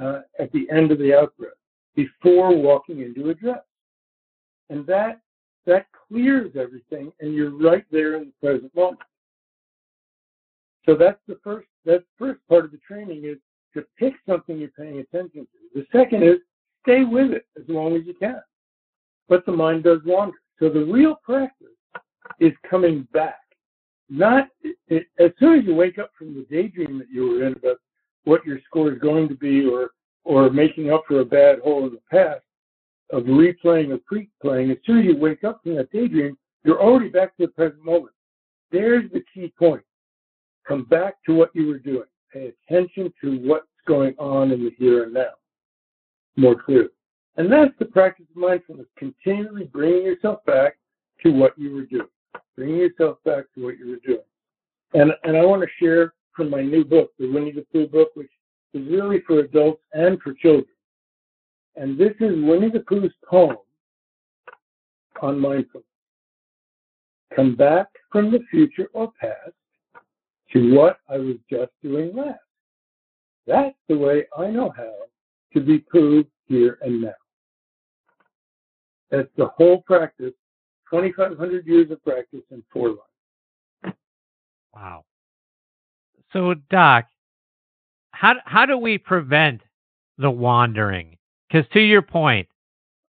uh, 0.00 0.20
at 0.38 0.50
the 0.52 0.68
end 0.70 0.90
of 0.90 0.98
the 0.98 1.14
out 1.14 1.36
breath 1.38 1.52
before 1.94 2.54
walking 2.54 3.00
into 3.00 3.30
address. 3.30 3.62
And 4.70 4.86
that 4.86 5.20
that 5.66 5.86
clears 6.08 6.52
everything 6.56 7.12
and 7.20 7.34
you're 7.34 7.50
right 7.50 7.84
there 7.90 8.16
in 8.16 8.26
the 8.26 8.46
present 8.46 8.74
moment. 8.74 9.00
So 10.84 10.94
that's 10.94 11.20
the 11.26 11.38
first 11.42 11.68
that 11.84 12.04
first 12.18 12.40
part 12.48 12.64
of 12.64 12.72
the 12.72 12.78
training 12.78 13.24
is 13.24 13.38
to 13.74 13.84
pick 13.98 14.14
something 14.28 14.58
you're 14.58 14.68
paying 14.70 14.98
attention 14.98 15.46
to. 15.46 15.80
The 15.80 15.86
second 15.92 16.22
is 16.22 16.36
stay 16.82 17.04
with 17.04 17.32
it 17.32 17.46
as 17.56 17.64
long 17.68 17.96
as 17.96 18.02
you 18.06 18.14
can. 18.14 18.40
But 19.28 19.44
the 19.44 19.52
mind 19.52 19.84
does 19.84 20.00
wander. 20.04 20.36
So 20.58 20.68
the 20.68 20.84
real 20.84 21.16
practice 21.22 21.75
is 22.40 22.52
coming 22.68 23.06
back. 23.12 23.40
Not 24.08 24.48
as 24.90 25.32
soon 25.38 25.58
as 25.58 25.64
you 25.64 25.74
wake 25.74 25.98
up 25.98 26.10
from 26.16 26.34
the 26.34 26.46
daydream 26.50 26.98
that 26.98 27.10
you 27.10 27.28
were 27.28 27.46
in 27.46 27.52
about 27.54 27.78
what 28.24 28.44
your 28.44 28.58
score 28.66 28.92
is 28.92 28.98
going 28.98 29.28
to 29.28 29.34
be 29.34 29.66
or 29.66 29.90
or 30.24 30.50
making 30.50 30.92
up 30.92 31.04
for 31.06 31.20
a 31.20 31.24
bad 31.24 31.60
hole 31.60 31.86
in 31.86 31.92
the 31.92 32.00
past 32.10 32.42
of 33.10 33.22
replaying 33.24 33.92
or 33.92 33.98
pre-playing, 33.98 34.72
as 34.72 34.76
soon 34.84 34.98
as 34.98 35.04
you 35.04 35.16
wake 35.16 35.44
up 35.44 35.62
from 35.62 35.76
that 35.76 35.92
daydream, 35.92 36.36
you're 36.64 36.82
already 36.82 37.08
back 37.08 37.36
to 37.36 37.46
the 37.46 37.52
present 37.52 37.84
moment. 37.84 38.12
There's 38.72 39.08
the 39.12 39.22
key 39.32 39.52
point. 39.56 39.84
Come 40.66 40.84
back 40.84 41.14
to 41.26 41.34
what 41.34 41.54
you 41.54 41.68
were 41.68 41.78
doing. 41.78 42.08
Pay 42.32 42.52
attention 42.68 43.12
to 43.22 43.38
what's 43.38 43.68
going 43.86 44.14
on 44.18 44.50
in 44.50 44.64
the 44.64 44.72
here 44.76 45.04
and 45.04 45.14
now 45.14 45.30
more 46.36 46.60
clearly. 46.60 46.88
And 47.36 47.50
that's 47.52 47.72
the 47.78 47.84
practice 47.84 48.26
of 48.30 48.36
mindfulness, 48.36 48.86
continually 48.98 49.64
bringing 49.64 50.02
yourself 50.02 50.44
back 50.44 50.76
to 51.22 51.30
what 51.30 51.56
you 51.58 51.74
were 51.74 51.84
doing, 51.84 52.08
bringing 52.56 52.76
yourself 52.76 53.18
back 53.24 53.44
to 53.54 53.64
what 53.64 53.78
you 53.78 53.90
were 53.90 54.06
doing. 54.06 54.24
And, 54.94 55.12
and 55.24 55.36
I 55.36 55.44
want 55.44 55.62
to 55.62 55.68
share 55.78 56.14
from 56.34 56.50
my 56.50 56.62
new 56.62 56.84
book, 56.84 57.10
the 57.18 57.30
Winnie 57.30 57.52
the 57.52 57.66
Pooh 57.72 57.86
book, 57.86 58.10
which 58.14 58.30
is 58.74 58.86
really 58.88 59.20
for 59.26 59.40
adults 59.40 59.82
and 59.92 60.20
for 60.20 60.34
children. 60.34 60.66
And 61.76 61.98
this 61.98 62.12
is 62.20 62.32
Winnie 62.42 62.70
the 62.70 62.80
Pooh's 62.80 63.12
poem 63.28 63.56
on 65.20 65.38
mindfulness. 65.38 65.86
Come 67.34 67.54
back 67.54 67.88
from 68.10 68.30
the 68.30 68.40
future 68.50 68.88
or 68.92 69.12
past 69.20 69.52
to 70.52 70.74
what 70.74 70.98
I 71.08 71.18
was 71.18 71.36
just 71.50 71.72
doing 71.82 72.14
last. 72.14 72.38
That's 73.46 73.76
the 73.88 73.98
way 73.98 74.26
I 74.36 74.48
know 74.48 74.72
how 74.76 74.94
to 75.54 75.60
be 75.60 75.78
Pooh 75.78 76.24
here 76.46 76.78
and 76.82 77.02
now. 77.02 77.14
That's 79.10 79.28
the 79.36 79.46
whole 79.46 79.82
practice, 79.82 80.32
2,500 80.90 81.66
years 81.66 81.90
of 81.90 82.02
practice 82.04 82.42
in 82.50 82.62
four 82.72 82.88
lives. 82.90 83.96
Wow. 84.74 85.04
So, 86.32 86.54
Doc, 86.70 87.06
how 88.10 88.34
how 88.44 88.66
do 88.66 88.76
we 88.78 88.98
prevent 88.98 89.62
the 90.18 90.30
wandering? 90.30 91.16
Because 91.48 91.68
to 91.72 91.80
your 91.80 92.02
point, 92.02 92.48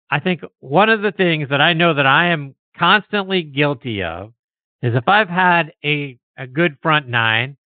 I 0.10 0.19
think 0.19 0.41
one 0.60 0.89
of 0.89 1.01
the 1.01 1.12
things 1.12 1.50
that 1.50 1.62
I 1.62 1.74
know 1.74 1.93
that 1.93 2.05
I 2.05 2.27
am 2.27 2.55
constantly 2.77 3.43
guilty 3.43 4.03
of 4.03 4.34
is 4.81 4.96
if 4.96 5.07
I've 5.07 5.29
had 5.29 5.74
a 5.84 6.17
a 6.38 6.48
good 6.48 6.77
front 6.81 7.07
nine, 7.07 7.57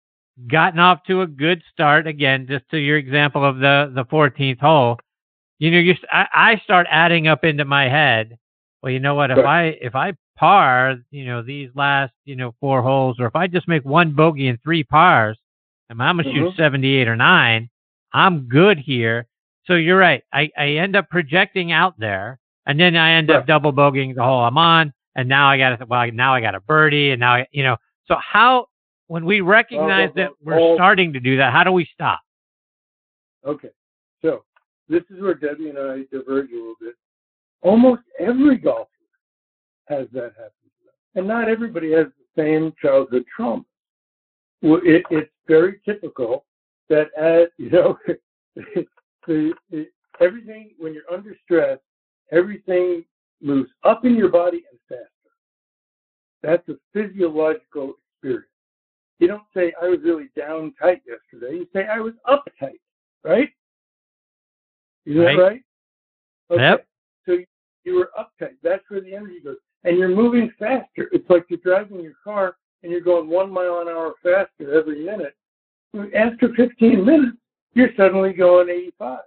gotten 0.48 0.78
off 0.78 1.02
to 1.08 1.22
a 1.22 1.26
good 1.26 1.62
start 1.72 2.06
again, 2.06 2.46
just 2.48 2.68
to 2.70 2.78
your 2.78 2.96
example 2.96 3.44
of 3.44 3.58
the 3.58 3.92
the 3.94 4.04
14th 4.04 4.60
hole, 4.60 4.98
you 5.58 5.70
know, 5.70 5.78
you 5.78 5.94
I, 6.10 6.26
I 6.32 6.60
start 6.64 6.86
adding 6.90 7.26
up 7.26 7.44
into 7.44 7.64
my 7.64 7.88
head. 7.88 8.38
Well, 8.82 8.92
you 8.92 9.00
know 9.00 9.14
what? 9.14 9.30
If 9.30 9.38
Right. 9.38 9.74
I 9.74 9.84
if 9.84 9.94
I 9.94 10.14
par, 10.36 10.96
you 11.10 11.24
know, 11.26 11.42
these 11.42 11.70
last 11.74 12.12
you 12.24 12.36
know 12.36 12.54
four 12.60 12.82
holes, 12.82 13.20
or 13.20 13.26
if 13.26 13.36
I 13.36 13.46
just 13.46 13.68
make 13.68 13.84
one 13.84 14.12
bogey 14.12 14.48
and 14.48 14.60
three 14.62 14.84
pars, 14.84 15.38
and 15.88 16.02
I'm 16.02 16.16
gonna 16.16 16.32
shoot 16.32 16.52
Mhm. 16.52 16.56
78 16.56 17.08
or 17.08 17.16
nine, 17.16 17.68
I'm 18.12 18.48
good 18.48 18.78
here. 18.78 19.26
So 19.66 19.74
you're 19.74 19.98
right. 19.98 20.22
I 20.32 20.50
I 20.56 20.68
end 20.76 20.96
up 20.96 21.10
projecting 21.10 21.72
out 21.72 21.98
there, 21.98 22.38
and 22.66 22.80
then 22.80 22.96
I 22.96 23.12
end 23.12 23.30
up 23.30 23.46
double 23.46 23.72
bogeying 23.72 24.14
the 24.14 24.22
hole 24.24 24.44
I'm 24.44 24.56
on, 24.58 24.92
and 25.14 25.28
now 25.28 25.48
I 25.48 25.58
got 25.58 25.78
to 25.78 25.86
well 25.86 26.10
now 26.12 26.34
I 26.34 26.40
got 26.40 26.54
a 26.54 26.60
birdie, 26.60 27.10
and 27.10 27.20
now 27.20 27.34
I, 27.34 27.46
you 27.52 27.62
know. 27.62 27.76
So 28.06 28.16
how 28.16 28.66
when 29.08 29.24
we 29.26 29.40
recognize 29.42 30.10
well, 30.14 30.28
that 30.28 30.30
we're 30.42 30.56
well- 30.58 30.74
starting 30.76 31.12
to 31.12 31.20
do 31.20 31.36
that, 31.36 31.52
how 31.52 31.64
do 31.64 31.72
we 31.72 31.84
stop? 31.84 32.20
Okay. 33.44 33.70
So 34.22 34.44
this 34.88 35.02
is 35.10 35.20
where 35.20 35.34
Debbie 35.34 35.68
and 35.68 35.78
I 35.78 36.02
diverge 36.10 36.50
a 36.50 36.54
little 36.54 36.74
bit. 36.80 36.94
Almost 37.62 38.02
every 38.18 38.56
golfer 38.56 38.88
has 39.88 40.06
that 40.12 40.32
happen 40.36 40.52
to 40.64 40.84
them. 40.84 40.94
And 41.16 41.26
not 41.28 41.48
everybody 41.48 41.92
has 41.92 42.06
the 42.06 42.42
same 42.42 42.72
childhood 42.80 43.24
trauma. 43.34 43.64
It, 44.62 45.04
it's 45.10 45.30
very 45.46 45.80
typical 45.84 46.44
that 46.88 47.08
uh, 47.18 47.42
as 47.42 47.48
you 47.58 47.70
know, 47.70 47.98
the, 49.26 49.52
the, 49.70 49.86
everything 50.20 50.72
when 50.78 50.94
you're 50.94 51.10
under 51.12 51.36
stress, 51.44 51.78
everything 52.32 53.04
moves 53.42 53.70
up 53.84 54.04
in 54.04 54.16
your 54.16 54.28
body 54.28 54.64
and 54.70 54.78
faster. 54.88 55.06
That's 56.42 56.68
a 56.68 56.74
physiological 56.92 57.94
experience. 58.14 58.46
You 59.18 59.28
don't 59.28 59.42
say 59.54 59.72
I 59.80 59.86
was 59.86 59.98
really 60.02 60.30
down 60.36 60.72
tight 60.80 61.02
yesterday. 61.06 61.56
You 61.58 61.66
say 61.74 61.86
I 61.86 62.00
was 62.00 62.14
uptight, 62.26 62.80
right? 63.22 63.50
Is 65.06 65.16
that 65.16 65.22
Right. 65.22 65.38
right? 65.38 65.62
Okay. 66.50 66.62
Yep. 66.62 66.86
So 67.84 67.90
you- 67.90 67.96
were 67.96 68.10
uptight. 68.18 68.56
That's 68.62 68.88
where 68.88 69.00
the 69.00 69.14
energy 69.14 69.40
goes. 69.40 69.56
And 69.84 69.98
you're 69.98 70.08
moving 70.08 70.50
faster. 70.58 71.08
It's 71.12 71.28
like 71.30 71.46
you're 71.48 71.60
driving 71.62 72.00
your 72.00 72.14
car 72.22 72.56
and 72.82 72.92
you're 72.92 73.00
going 73.00 73.28
one 73.28 73.50
mile 73.50 73.80
an 73.80 73.88
hour 73.88 74.14
faster 74.22 74.74
every 74.74 75.04
minute. 75.04 75.34
After 76.14 76.52
15 76.54 77.04
minutes, 77.04 77.36
you're 77.74 77.94
suddenly 77.96 78.32
going 78.32 78.68
85. 78.68 79.20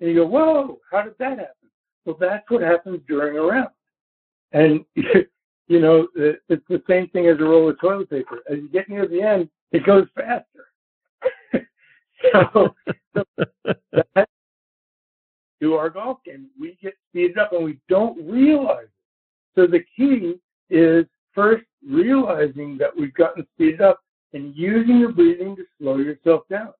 And 0.00 0.08
you 0.10 0.16
go, 0.16 0.26
whoa, 0.26 0.80
how 0.90 1.02
did 1.02 1.16
that 1.18 1.38
happen? 1.38 1.70
Well, 2.04 2.16
that's 2.18 2.48
what 2.50 2.62
happens 2.62 3.00
during 3.06 3.36
a 3.36 3.42
round. 3.42 3.70
And, 4.52 4.84
you 4.94 5.80
know, 5.80 6.08
it's 6.16 6.66
the 6.68 6.82
same 6.88 7.08
thing 7.08 7.26
as 7.26 7.38
a 7.38 7.44
roll 7.44 7.68
of 7.68 7.78
toilet 7.80 8.10
paper. 8.10 8.40
As 8.50 8.58
you 8.58 8.68
get 8.68 8.88
near 8.88 9.06
the 9.06 9.22
end, 9.22 9.48
it 9.72 9.84
goes 9.84 10.06
faster. 10.14 10.66
so, 12.32 12.74
that, 14.14 14.28
to 15.60 15.74
our 15.74 15.90
golf 15.90 16.18
game. 16.24 16.48
We 16.58 16.76
get 16.82 16.94
speeded 17.08 17.38
up 17.38 17.52
and 17.52 17.64
we 17.64 17.78
don't 17.88 18.16
realize 18.28 18.84
it. 18.84 18.90
So 19.54 19.66
the 19.66 19.84
key 19.96 20.34
is 20.70 21.06
first 21.34 21.64
realizing 21.86 22.78
that 22.78 22.96
we've 22.96 23.14
gotten 23.14 23.46
speeded 23.54 23.80
up 23.80 24.00
and 24.32 24.54
using 24.54 24.98
your 24.98 25.12
breathing 25.12 25.56
to 25.56 25.64
slow 25.78 25.98
yourself 25.98 26.42
down. 26.48 26.72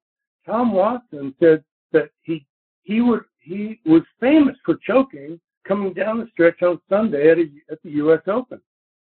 Tom 0.47 0.73
Watson 0.73 1.35
said 1.41 1.63
that 1.93 2.11
he 2.23 2.47
he 2.83 3.01
would 3.01 3.25
he 3.41 3.81
was 3.85 4.03
famous 4.21 4.57
for 4.65 4.77
choking 4.87 5.41
coming 5.67 5.93
down 5.93 6.19
the 6.19 6.27
stretch 6.33 6.63
on 6.63 6.81
Sunday 6.89 7.31
at, 7.31 7.39
a, 7.39 7.47
at 7.71 7.83
the 7.83 7.91
U.S. 7.91 8.21
Open, 8.27 8.61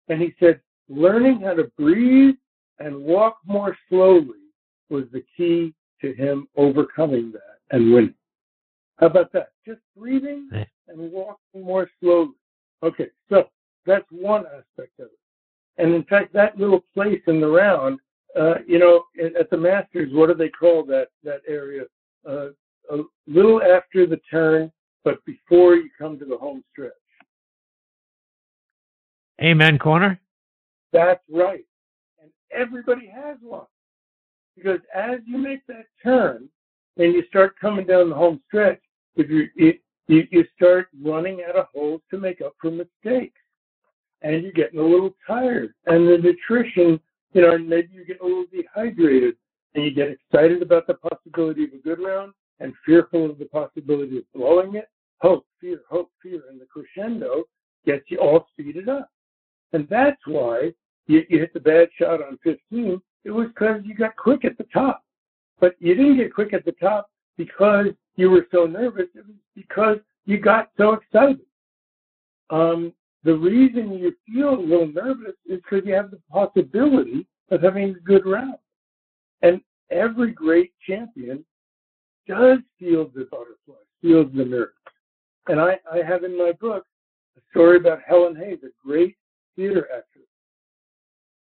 and 0.09 0.21
he 0.21 0.35
said 0.39 0.61
learning 0.89 1.41
how 1.41 1.55
to 1.55 1.71
breathe 1.77 2.37
and 2.79 2.97
walk 2.97 3.39
more 3.45 3.77
slowly 3.89 4.39
was 4.89 5.05
the 5.13 5.25
key 5.37 5.75
to 6.01 6.13
him 6.13 6.47
overcoming 6.57 7.33
that 7.33 7.59
and 7.71 7.93
winning. 7.93 8.15
How 8.99 9.07
about 9.07 9.33
that? 9.33 9.51
Just 9.67 9.81
breathing 9.97 10.49
and 10.89 11.13
walking 11.13 11.65
more 11.65 11.89
slowly. 12.01 12.33
Okay, 12.83 13.09
so 13.29 13.45
that's 13.85 14.07
one 14.11 14.45
aspect 14.47 14.99
of 14.99 15.07
it. 15.07 15.19
And 15.79 15.95
in 15.95 16.05
fact, 16.05 16.33
that 16.33 16.59
little 16.59 16.85
place 16.95 17.21
in 17.27 17.41
the 17.41 17.49
round, 17.49 17.99
uh, 18.39 18.57
you 18.67 18.79
know, 18.79 19.05
at 19.39 19.51
the 19.51 19.57
Masters, 19.57 20.11
what 20.13 20.29
do 20.29 20.35
they 20.35 20.49
call 20.49 20.85
that 20.87 21.09
that 21.25 21.43
area? 21.47 21.85
Uh, 22.29 22.49
a 22.91 22.99
little 23.27 23.63
after 23.63 24.07
the 24.07 24.21
turn, 24.31 24.71
but 25.05 25.25
before 25.25 25.75
you 25.75 25.89
come 25.99 26.19
to 26.19 26.25
the 26.25 26.37
home 26.37 26.63
stretch. 26.73 26.93
Amen 29.43 29.79
corner. 29.79 30.19
That's 30.93 31.23
right. 31.31 31.65
And 32.23 32.31
everybody 32.51 33.07
has 33.07 33.37
one. 33.43 33.67
Because 34.57 34.81
as 34.95 35.19
you 35.27 35.37
make 35.37 35.67
that 35.67 35.87
turn 36.03 36.49
and 36.97 37.13
you 37.13 37.23
start 37.29 37.59
coming 37.61 37.87
down 37.87 38.09
the 38.09 38.15
home 38.15 38.41
stretch, 38.47 38.81
if 39.17 39.31
you, 39.31 39.49
it, 39.57 39.81
you, 40.09 40.25
you 40.31 40.45
start 40.55 40.89
running 41.03 41.43
out 41.49 41.57
of 41.57 41.67
holes 41.75 42.01
to 42.11 42.19
make 42.19 42.41
up 42.41 42.55
for 42.61 42.71
mistakes. 42.71 43.41
And 44.23 44.43
you're 44.43 44.53
getting 44.53 44.81
a 44.81 44.83
little 44.83 45.15
tired. 45.27 45.75
And 45.87 46.09
the 46.09 46.19
nutrition, 46.19 47.01
you 47.33 47.43
know, 47.43 47.55
and 47.55 47.69
maybe 47.69 47.89
you 47.93 48.05
get 48.05 48.21
a 48.21 48.25
little 48.25 48.47
dehydrated 48.53 49.35
and 49.75 49.85
you 49.85 49.91
get 49.93 50.09
excited 50.09 50.63
about 50.63 50.87
the 50.87 50.95
possibility 50.95 51.65
of 51.65 51.73
a 51.75 51.79
good 51.79 52.01
round 52.01 52.33
and 52.61 52.73
fearful 52.85 53.31
of 53.31 53.39
the 53.39 53.45
possibility 53.47 54.19
of 54.19 54.25
blowing 54.35 54.77
it. 54.77 54.89
Hope, 55.21 55.47
fear, 55.61 55.81
hope, 55.89 56.11
fear. 56.23 56.43
And 56.49 56.61
the 56.61 56.67
crescendo 56.67 57.45
gets 57.85 58.05
you 58.09 58.19
all 58.19 58.47
speeded 58.53 58.89
up. 58.89 59.11
And 59.73 59.87
that's 59.89 60.21
why 60.27 60.73
you, 61.07 61.23
you 61.29 61.41
hit 61.41 61.53
the 61.53 61.61
bad 61.61 61.89
shot 61.99 62.23
on 62.23 62.39
15. 62.43 63.01
It 63.25 63.31
was 63.31 63.49
because 63.49 63.83
you 63.85 63.95
got 63.95 64.17
quick 64.17 64.45
at 64.45 64.57
the 64.57 64.67
top. 64.73 65.03
But 65.61 65.75
you 65.79 65.95
didn't 65.95 66.19
get 66.19 66.35
quick 66.35 66.53
at 66.53 66.65
the 66.65 66.73
top 66.73 67.11
because 67.37 67.89
you 68.17 68.31
were 68.31 68.47
so 68.51 68.67
nervous. 68.67 69.07
It 69.15 69.27
was 69.27 69.37
because 69.55 69.99
you 70.25 70.39
got 70.39 70.71
so 70.77 70.95
excited. 70.95 71.41
Um, 72.51 72.93
the 73.25 73.35
reason 73.35 73.93
you 73.93 74.15
feel 74.27 74.55
a 74.55 74.61
little 74.61 74.89
nervous 74.89 75.35
is 75.47 75.61
because 75.63 75.87
you 75.87 75.95
have 75.95 76.11
the 76.11 76.21
possibility 76.31 77.27
of 77.51 77.63
having 77.63 77.91
a 77.91 78.01
good 78.01 78.27
round. 78.27 78.59
And 79.43 79.61
every 79.91 80.33
great 80.33 80.73
champion 80.87 81.45
does 82.27 82.59
feel 82.79 83.11
the 83.15 83.29
butterflies, 83.31 83.87
feels 84.01 84.33
the 84.35 84.45
nerves. 84.45 84.73
And 85.49 85.61
I, 85.61 85.79
I 85.93 85.99
have 86.07 86.25
in 86.25 86.37
my 86.37 86.53
book 86.61 86.85
a 87.37 87.41
story 87.51 87.77
about 87.77 88.01
Helen 88.07 88.35
Hayes, 88.37 88.59
a 88.65 88.87
great 88.87 89.17
theater 89.55 89.87
actress. 89.97 90.25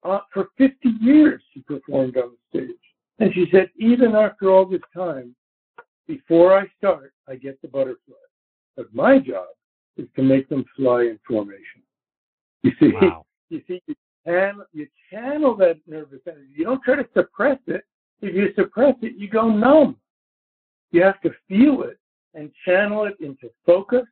Uh, 0.03 0.21
for 0.33 0.49
50 0.59 0.77
years, 1.01 1.43
she 1.53 1.61
performed 1.61 2.17
on 2.17 2.33
the 2.53 2.59
stage. 2.59 2.77
And 3.19 3.33
she 3.35 3.47
said, 3.53 3.69
even 3.79 4.15
after 4.15 4.51
all 4.51 4.65
this 4.65 4.81
time, 4.95 5.35
before 6.11 6.59
I 6.59 6.67
start, 6.77 7.13
I 7.29 7.37
get 7.37 7.63
the 7.63 7.69
butterflies. 7.69 8.17
But 8.77 8.93
my 8.93 9.21
job 9.21 9.47
is 9.97 10.09
to 10.17 10.23
make 10.25 10.49
them 10.49 10.65
fly 10.75 11.03
in 11.03 11.21
formation. 11.27 11.83
You 12.65 12.73
see, 12.81 12.91
Wow. 13.01 13.27
you 13.49 13.63
see, 13.69 13.81
you, 13.87 13.95
channel, 14.27 14.65
you 14.73 14.89
channel 15.09 15.57
that 15.59 15.77
nervous 15.87 16.19
energy. 16.27 16.51
You 16.57 16.65
don't 16.65 16.83
try 16.83 16.97
to 16.97 17.09
suppress 17.15 17.59
it. 17.69 17.85
If 18.23 18.35
you 18.35 18.49
suppress 18.57 18.97
it, 19.03 19.15
you 19.17 19.29
go 19.29 19.49
numb. 19.49 19.97
You 20.91 21.05
have 21.05 21.21
to 21.21 21.31
feel 21.49 21.85
it 21.85 21.99
and 22.35 22.51
channel 22.65 23.05
it 23.05 23.15
into 23.21 23.49
focus, 23.65 24.07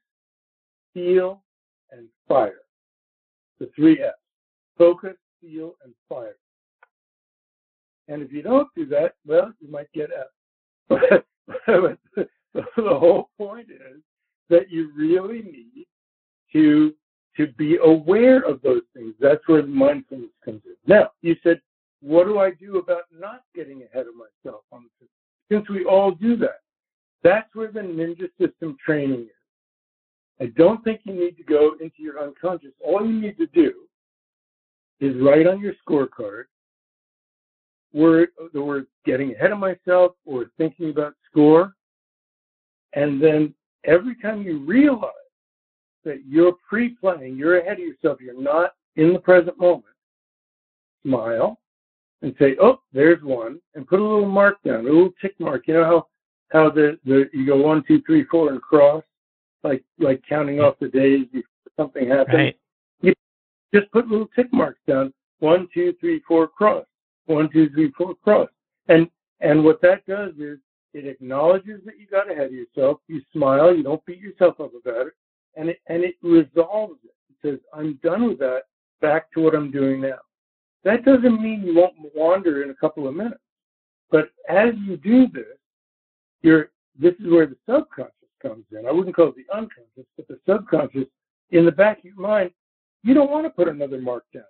feel, 0.94 1.42
and 1.90 2.06
fire. 2.28 2.60
The 3.58 3.70
three 3.74 4.00
F's. 4.00 4.14
Focus, 4.76 5.16
feel, 5.40 5.74
and 5.82 5.92
fire. 6.08 6.36
And 8.06 8.22
if 8.22 8.32
you 8.32 8.42
don't 8.42 8.68
do 8.76 8.86
that, 8.86 9.14
well, 9.26 9.52
you 9.60 9.68
might 9.68 9.92
get 9.92 10.10
F. 10.16 11.22
The 12.54 12.64
whole 12.98 13.28
point 13.36 13.68
is 13.70 14.00
that 14.48 14.70
you 14.70 14.90
really 14.96 15.42
need 15.42 15.86
to 16.52 16.94
to 17.36 17.46
be 17.56 17.76
aware 17.76 18.40
of 18.40 18.60
those 18.62 18.82
things. 18.94 19.14
That's 19.20 19.46
where 19.46 19.62
mindfulness 19.62 20.30
comes 20.44 20.62
in. 20.64 20.74
Now, 20.86 21.10
you 21.22 21.36
said, 21.44 21.60
what 22.00 22.24
do 22.24 22.40
I 22.40 22.50
do 22.50 22.78
about 22.78 23.02
not 23.16 23.42
getting 23.54 23.82
ahead 23.82 24.06
of 24.06 24.14
myself 24.16 24.62
on 24.72 24.86
the? 25.00 25.06
Since 25.50 25.68
we 25.68 25.84
all 25.84 26.10
do 26.10 26.36
that, 26.38 26.60
that's 27.22 27.54
where 27.54 27.70
the 27.70 27.80
ninja 27.80 28.28
system 28.40 28.76
training 28.84 29.22
is. 29.22 29.28
I 30.40 30.46
don't 30.56 30.82
think 30.82 31.00
you 31.04 31.14
need 31.14 31.36
to 31.36 31.44
go 31.44 31.74
into 31.80 32.02
your 32.02 32.20
unconscious. 32.20 32.72
All 32.84 33.06
you 33.06 33.20
need 33.20 33.38
to 33.38 33.46
do 33.46 33.72
is 35.00 35.14
write 35.22 35.46
on 35.46 35.60
your 35.60 35.74
scorecard 35.86 36.44
word 37.92 38.28
the 38.52 38.62
word 38.62 38.86
getting 39.04 39.34
ahead 39.34 39.52
of 39.52 39.58
myself 39.58 40.12
or 40.26 40.46
thinking 40.58 40.90
about 40.90 41.14
score. 41.30 41.74
And 42.94 43.22
then 43.22 43.54
every 43.84 44.16
time 44.16 44.42
you 44.42 44.58
realize 44.64 45.12
that 46.04 46.22
you're 46.26 46.54
pre-playing, 46.68 47.36
you're 47.36 47.58
ahead 47.58 47.74
of 47.74 47.80
yourself, 47.80 48.18
you're 48.20 48.40
not 48.40 48.74
in 48.96 49.12
the 49.12 49.18
present 49.18 49.58
moment, 49.58 49.84
smile 51.04 51.58
and 52.22 52.34
say, 52.38 52.56
oh, 52.60 52.80
there's 52.92 53.22
one, 53.22 53.60
and 53.74 53.86
put 53.86 54.00
a 54.00 54.02
little 54.02 54.26
mark 54.26 54.56
down, 54.64 54.80
a 54.80 54.82
little 54.82 55.10
tick 55.20 55.34
mark. 55.38 55.68
You 55.68 55.74
know 55.74 55.84
how 55.84 56.06
how 56.50 56.70
the, 56.70 56.98
the 57.04 57.28
you 57.32 57.46
go 57.46 57.56
one, 57.56 57.84
two, 57.86 58.02
three, 58.06 58.24
four, 58.24 58.50
and 58.50 58.60
cross, 58.60 59.04
like 59.62 59.84
like 59.98 60.22
counting 60.28 60.60
off 60.60 60.74
the 60.80 60.88
days 60.88 61.26
before 61.32 61.42
something 61.76 62.08
happens. 62.08 62.34
Right. 62.34 62.56
Just 63.74 63.90
put 63.92 64.08
little 64.08 64.28
tick 64.34 64.52
marks 64.52 64.80
down. 64.88 65.12
One, 65.40 65.68
two, 65.74 65.94
three, 66.00 66.22
four, 66.26 66.48
cross. 66.48 66.86
One, 67.28 67.50
two, 67.52 67.68
three, 67.70 67.92
four, 67.96 68.14
cross. 68.14 68.48
And 68.88 69.08
and 69.40 69.62
what 69.62 69.80
that 69.82 70.06
does 70.06 70.32
is 70.38 70.58
it 70.94 71.06
acknowledges 71.06 71.80
that 71.84 71.98
you 71.98 72.06
got 72.06 72.30
ahead 72.30 72.46
of 72.46 72.52
yourself. 72.52 73.00
You 73.06 73.20
smile. 73.32 73.76
You 73.76 73.82
don't 73.82 74.04
beat 74.06 74.18
yourself 74.18 74.58
up 74.60 74.72
about 74.74 75.08
it, 75.08 75.12
and 75.54 75.68
it 75.68 75.78
and 75.88 76.02
it 76.02 76.14
resolves 76.22 76.98
it. 77.04 77.14
It 77.30 77.36
says, 77.42 77.60
"I'm 77.72 78.00
done 78.02 78.26
with 78.26 78.38
that. 78.38 78.62
Back 79.02 79.30
to 79.32 79.42
what 79.42 79.54
I'm 79.54 79.70
doing 79.70 80.00
now." 80.00 80.18
That 80.84 81.04
doesn't 81.04 81.42
mean 81.42 81.62
you 81.62 81.74
won't 81.74 81.94
wander 82.14 82.62
in 82.62 82.70
a 82.70 82.74
couple 82.74 83.06
of 83.06 83.14
minutes, 83.14 83.42
but 84.10 84.30
as 84.48 84.72
you 84.86 84.96
do 84.96 85.26
this, 85.28 85.58
you're 86.40 86.70
this 86.98 87.14
is 87.20 87.30
where 87.30 87.46
the 87.46 87.58
subconscious 87.68 88.14
comes 88.40 88.64
in. 88.72 88.86
I 88.86 88.90
wouldn't 88.90 89.14
call 89.14 89.28
it 89.28 89.36
the 89.36 89.54
unconscious, 89.54 90.06
but 90.16 90.26
the 90.28 90.40
subconscious 90.48 91.06
in 91.50 91.66
the 91.66 91.72
back 91.72 91.98
of 91.98 92.04
your 92.04 92.16
mind. 92.16 92.52
You 93.02 93.12
don't 93.12 93.30
want 93.30 93.44
to 93.44 93.50
put 93.50 93.68
another 93.68 94.00
mark 94.00 94.24
down, 94.32 94.44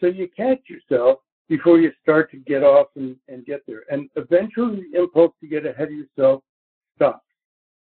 so 0.00 0.06
you 0.06 0.28
catch 0.28 0.60
yourself 0.68 1.18
before 1.48 1.78
you 1.78 1.92
start 2.02 2.30
to 2.30 2.38
get 2.38 2.62
off 2.62 2.88
and, 2.96 3.16
and 3.28 3.44
get 3.44 3.60
there. 3.66 3.82
And 3.90 4.08
eventually 4.16 4.84
the 4.92 4.98
impulse 4.98 5.32
to 5.40 5.46
get 5.46 5.66
ahead 5.66 5.88
of 5.88 5.94
yourself 5.94 6.42
stops. 6.96 7.24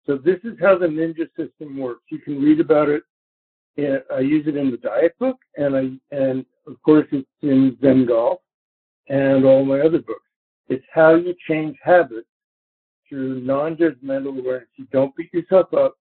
So 0.05 0.17
this 0.17 0.39
is 0.43 0.57
how 0.61 0.77
the 0.77 0.87
ninja 0.87 1.27
system 1.35 1.77
works. 1.77 2.03
You 2.09 2.19
can 2.19 2.41
read 2.41 2.59
about 2.59 2.89
it. 2.89 3.03
I 4.11 4.19
use 4.19 4.47
it 4.47 4.55
in 4.55 4.71
the 4.71 4.77
diet 4.77 5.13
book, 5.19 5.37
and 5.55 5.75
I 5.75 6.15
and 6.15 6.43
of 6.65 6.81
course 6.81 7.05
it's 7.11 7.27
in 7.43 7.77
Zen 7.79 8.07
Golf 8.07 8.39
and 9.07 9.45
all 9.45 9.63
my 9.63 9.81
other 9.81 9.99
books. 9.99 10.25
It's 10.67 10.85
how 10.91 11.13
you 11.13 11.35
change 11.47 11.77
habits 11.83 12.27
through 13.07 13.41
non-judgmental 13.41 14.39
awareness. 14.39 14.67
You 14.77 14.87
don't 14.91 15.15
beat 15.15 15.31
yourself 15.31 15.73
up. 15.73 15.95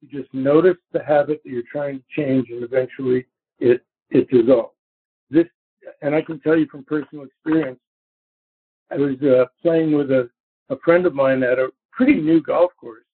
You 0.00 0.20
just 0.20 0.32
notice 0.32 0.78
the 0.92 1.04
habit 1.04 1.42
that 1.44 1.50
you're 1.50 1.62
trying 1.70 1.98
to 1.98 2.04
change, 2.22 2.48
and 2.48 2.62
eventually 2.62 3.26
it 3.58 3.84
it 4.10 4.30
dissolves. 4.30 4.72
And 6.00 6.14
I 6.14 6.22
can 6.22 6.40
tell 6.40 6.56
you 6.56 6.66
from 6.66 6.84
personal 6.84 7.24
experience, 7.24 7.78
I 8.90 8.96
was 8.96 9.20
uh, 9.22 9.44
playing 9.60 9.96
with 9.96 10.10
a, 10.10 10.28
a 10.70 10.78
friend 10.84 11.06
of 11.06 11.14
mine 11.14 11.42
at 11.42 11.58
a 11.58 11.68
pretty 11.92 12.14
new 12.14 12.42
golf 12.42 12.72
course. 12.78 13.04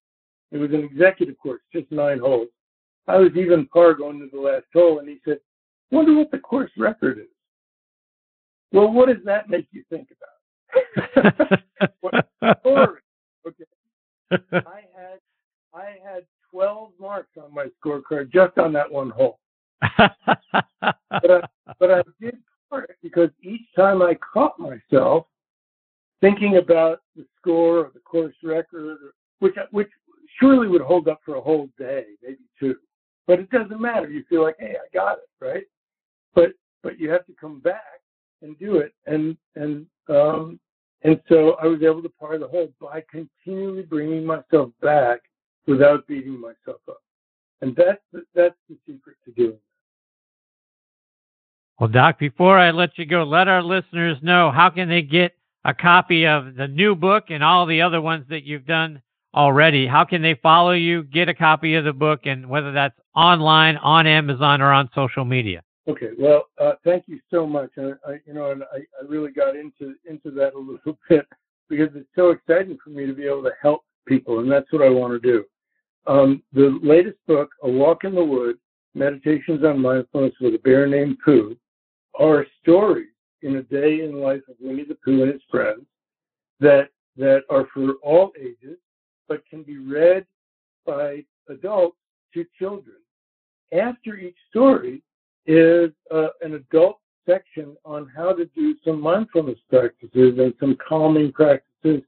It 0.51 0.59
was 0.59 0.71
an 0.71 0.83
executive 0.83 1.39
course, 1.39 1.61
just 1.73 1.91
nine 1.93 2.19
holes. 2.19 2.49
I 3.07 3.17
was 3.17 3.31
even 3.37 3.67
par 3.67 3.95
going 3.95 4.19
to 4.21 4.29
the 4.33 4.41
last 4.41 4.67
hole, 4.73 4.99
and 4.99 5.09
he 5.09 5.19
said, 5.25 5.39
"Wonder 5.91 6.15
what 6.15 6.31
the 6.31 6.39
course 6.39 6.71
record 6.77 7.19
is." 7.19 7.29
Well, 8.73 8.93
what 8.93 9.09
does 9.09 9.25
that 9.25 9.49
make 9.49 9.67
you 9.71 9.85
think 9.89 10.09
about? 10.11 10.29
Okay, 13.47 13.65
I 14.53 14.83
had 14.95 15.19
I 15.75 15.97
had 16.05 16.25
12 16.51 16.91
marks 17.01 17.31
on 17.43 17.55
my 17.55 17.67
scorecard 17.83 18.31
just 18.33 18.59
on 18.59 18.73
that 18.75 18.91
one 18.91 19.11
hole. 19.11 19.39
but 19.99 20.95
I, 21.13 21.41
but 21.79 21.91
I 21.91 22.03
did 22.21 22.37
because 23.03 23.31
each 23.43 23.63
time 23.77 24.03
I 24.03 24.15
caught 24.15 24.59
myself 24.59 25.27
thinking 26.21 26.57
about 26.57 27.01
the 27.17 27.25
score 27.39 27.79
or 27.79 27.91
the 27.95 28.01
course 28.01 28.35
record, 28.43 28.99
which 29.41 29.55
which 29.71 29.91
surely 30.41 30.69
would 30.69 30.83
hold 30.83 31.09
up 31.09 31.21
for 31.25 31.37
a 31.37 31.41
whole 31.41 31.69
day, 31.79 32.05
maybe 32.23 32.39
two. 32.59 32.77
But 33.27 33.41
it 33.41 33.51
doesn't 33.51 33.81
matter. 33.81 34.09
You 34.09 34.25
feel 34.29 34.43
like, 34.43 34.57
hey, 34.59 34.75
I 34.77 34.97
got 34.97 35.19
it, 35.19 35.45
right? 35.45 35.65
But 36.35 36.53
but 36.83 36.99
you 36.99 37.11
have 37.11 37.27
to 37.27 37.33
come 37.41 37.61
back 37.61 38.01
and 38.43 38.59
do 38.59 38.79
it, 38.79 38.95
and 39.07 39.37
and 39.57 39.87
um, 40.09 40.59
and 41.03 41.21
so 41.29 41.57
I 41.63 41.67
was 41.67 41.83
able 41.83 42.03
to 42.03 42.09
par 42.09 42.39
the 42.39 42.49
hole 42.49 42.73
by 42.81 43.03
continually 43.11 43.83
bringing 43.83 44.25
myself 44.25 44.71
back 44.81 45.21
without 45.67 46.07
beating 46.07 46.41
myself 46.41 46.81
up, 46.89 47.03
and 47.61 47.77
that's 47.77 48.01
the, 48.13 48.23
that's 48.35 48.57
the 48.69 48.77
secret 48.87 49.17
to 49.25 49.33
doing. 49.33 49.59
Well, 51.79 51.89
Doc, 51.89 52.19
before 52.19 52.59
I 52.59 52.73
let 52.73 52.99
you 52.99 53.07
go, 53.07 53.23
let 53.23 53.47
our 53.47 53.63
listeners 53.63 54.19
know 54.21 54.51
how 54.51 54.69
can 54.69 54.89
they 54.89 55.03
get 55.03 55.37
a 55.65 55.73
copy 55.73 56.27
of 56.27 56.57
the 56.57 56.67
new 56.67 56.97
book 56.97 57.27
and 57.29 57.45
all 57.45 57.67
the 57.67 57.83
other 57.83 58.01
ones 58.01 58.25
that 58.31 58.43
you've 58.45 58.67
done 58.67 59.01
already. 59.33 59.87
How 59.87 60.05
can 60.05 60.21
they 60.21 60.35
follow 60.35 60.73
you, 60.73 61.05
get 61.05 61.29
a 61.29 61.35
copy 61.35 61.75
of 61.77 61.85
the 61.85 61.93
book, 61.93 62.21
and 62.25 62.49
whether 62.49 62.73
that's 62.73 62.99
online, 63.15 63.77
on 63.77 64.07
Amazon, 64.09 64.61
or 64.61 64.73
on 64.73 64.91
social 64.93 65.25
media? 65.25 65.63
Okay. 65.87 66.11
Well, 66.19 66.45
uh, 66.61 66.73
thank 66.85 67.05
you 67.07 67.21
so 67.31 67.47
much. 67.47 67.71
I, 67.79 67.93
I 68.07 68.21
you 68.27 68.35
know, 68.35 68.51
and 68.51 68.65
I, 68.65 68.79
I 68.79 69.07
really 69.07 69.31
got 69.31 69.55
into 69.55 69.95
into 70.05 70.31
that 70.33 70.55
a 70.55 70.59
little 70.59 70.99
bit 71.09 71.27
because 71.69 71.89
it's 71.95 72.09
so 72.17 72.31
exciting 72.31 72.77
for 72.83 72.91
me 72.91 73.07
to 73.07 73.13
be 73.13 73.27
able 73.27 73.45
to 73.45 73.53
help 73.63 73.83
people, 74.07 74.41
and 74.41 74.51
that's 74.51 74.71
what 74.73 74.83
I 74.83 74.89
want 74.91 75.21
to 75.21 75.21
do. 75.21 75.45
Um, 76.07 76.43
the 76.53 76.79
latest 76.83 77.19
book, 77.27 77.51
A 77.63 77.71
Walk 77.71 78.05
in 78.05 78.15
the 78.15 78.25
Wood: 78.25 78.59
Meditations 78.95 79.65
on 79.65 79.81
Mindfulness 79.81 80.35
with 80.41 80.55
a 80.55 80.59
Bear 80.59 80.87
Named 80.87 81.19
Pooh, 81.25 81.57
are 82.19 82.47
stories 82.63 83.09
in 83.43 83.57
a 83.57 83.63
day 83.63 84.01
in 84.03 84.13
the 84.13 84.19
life 84.19 84.43
of 84.49 84.57
Winnie 84.61 84.85
the 84.85 84.97
Pooh 84.97 85.23
and 85.23 85.33
his 85.33 85.43
friends 85.51 85.83
that 86.61 86.89
that 87.17 87.43
are 87.51 87.67
for 87.75 87.95
all 88.03 88.33
ages, 88.39 88.79
but 89.29 89.43
can 89.49 89.63
be 89.63 89.79
read 89.79 90.25
by 90.87 91.25
adults 91.49 91.97
to 92.35 92.45
children. 92.59 92.97
After 93.73 94.17
each 94.17 94.37
story 94.51 95.03
is 95.47 95.91
uh, 96.13 96.29
an 96.43 96.55
adult 96.55 96.99
section 97.27 97.77
on 97.85 98.11
how 98.15 98.33
to 98.33 98.47
do 98.47 98.75
some 98.85 99.01
mindfulness 99.01 99.59
practices 99.69 100.39
and 100.39 100.55
some 100.61 100.77
calming 100.87 101.33
practices 101.33 102.03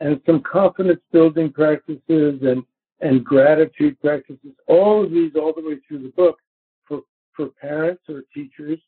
and 0.00 0.20
some 0.26 0.42
confidence 0.42 1.00
building 1.12 1.52
practices 1.52 2.40
and 2.42 2.62
and 3.00 3.24
gratitude 3.24 4.00
practices. 4.00 4.52
All 4.66 5.04
of 5.04 5.10
these 5.10 5.32
all 5.36 5.52
the 5.54 5.66
way 5.66 5.76
through 5.86 6.02
the 6.02 6.12
book 6.16 6.38
for 6.86 7.02
for 7.34 7.48
parents 7.60 8.02
or 8.08 8.22
teachers 8.34 8.78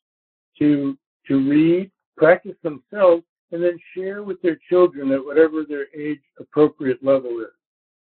to 0.59 0.97
to 1.27 1.49
read, 1.49 1.91
practice 2.17 2.57
themselves, 2.63 3.23
and 3.53 3.63
then 3.63 3.79
share 3.95 4.23
with 4.23 4.41
their 4.43 4.59
children 4.69 5.13
at 5.13 5.25
whatever 5.25 5.65
their 5.65 5.87
age 5.95 6.21
appropriate 6.39 7.03
level 7.05 7.41
is. 7.41 7.55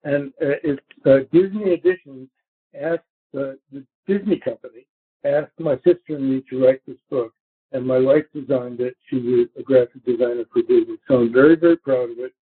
And 0.05 0.33
uh, 0.41 0.61
it's 0.63 0.83
uh, 1.05 1.19
Disney 1.33 1.73
Editions 1.73 2.29
asked 2.75 3.03
uh, 3.37 3.57
the 3.73 3.85
Disney 4.07 4.39
company 4.39 4.87
asked 5.25 5.59
my 5.59 5.75
sister 5.77 6.15
and 6.15 6.31
me 6.31 6.45
to 6.49 6.65
write 6.65 6.81
this 6.87 6.99
book, 7.11 7.33
and 7.73 7.85
my 7.85 7.99
wife 7.99 8.25
designed 8.33 8.81
it. 8.81 8.97
She 9.09 9.17
was 9.17 9.49
a 9.59 9.63
graphic 9.63 10.05
designer 10.05 10.45
for 10.53 10.63
Disney, 10.63 10.97
so 11.09 11.17
I'm 11.21 11.33
very 11.33 11.57
very 11.57 11.77
proud 11.77 12.11
of 12.11 12.19
it. 12.19 12.33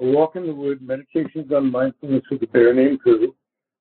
A 0.00 0.04
Walk 0.04 0.36
in 0.36 0.46
the 0.46 0.54
Wood: 0.54 0.82
Meditations 0.82 1.52
on 1.52 1.70
Mindfulness 1.70 2.24
with 2.30 2.42
a 2.42 2.46
Bear 2.46 2.74
Named 2.74 3.00
Pooh. 3.04 3.34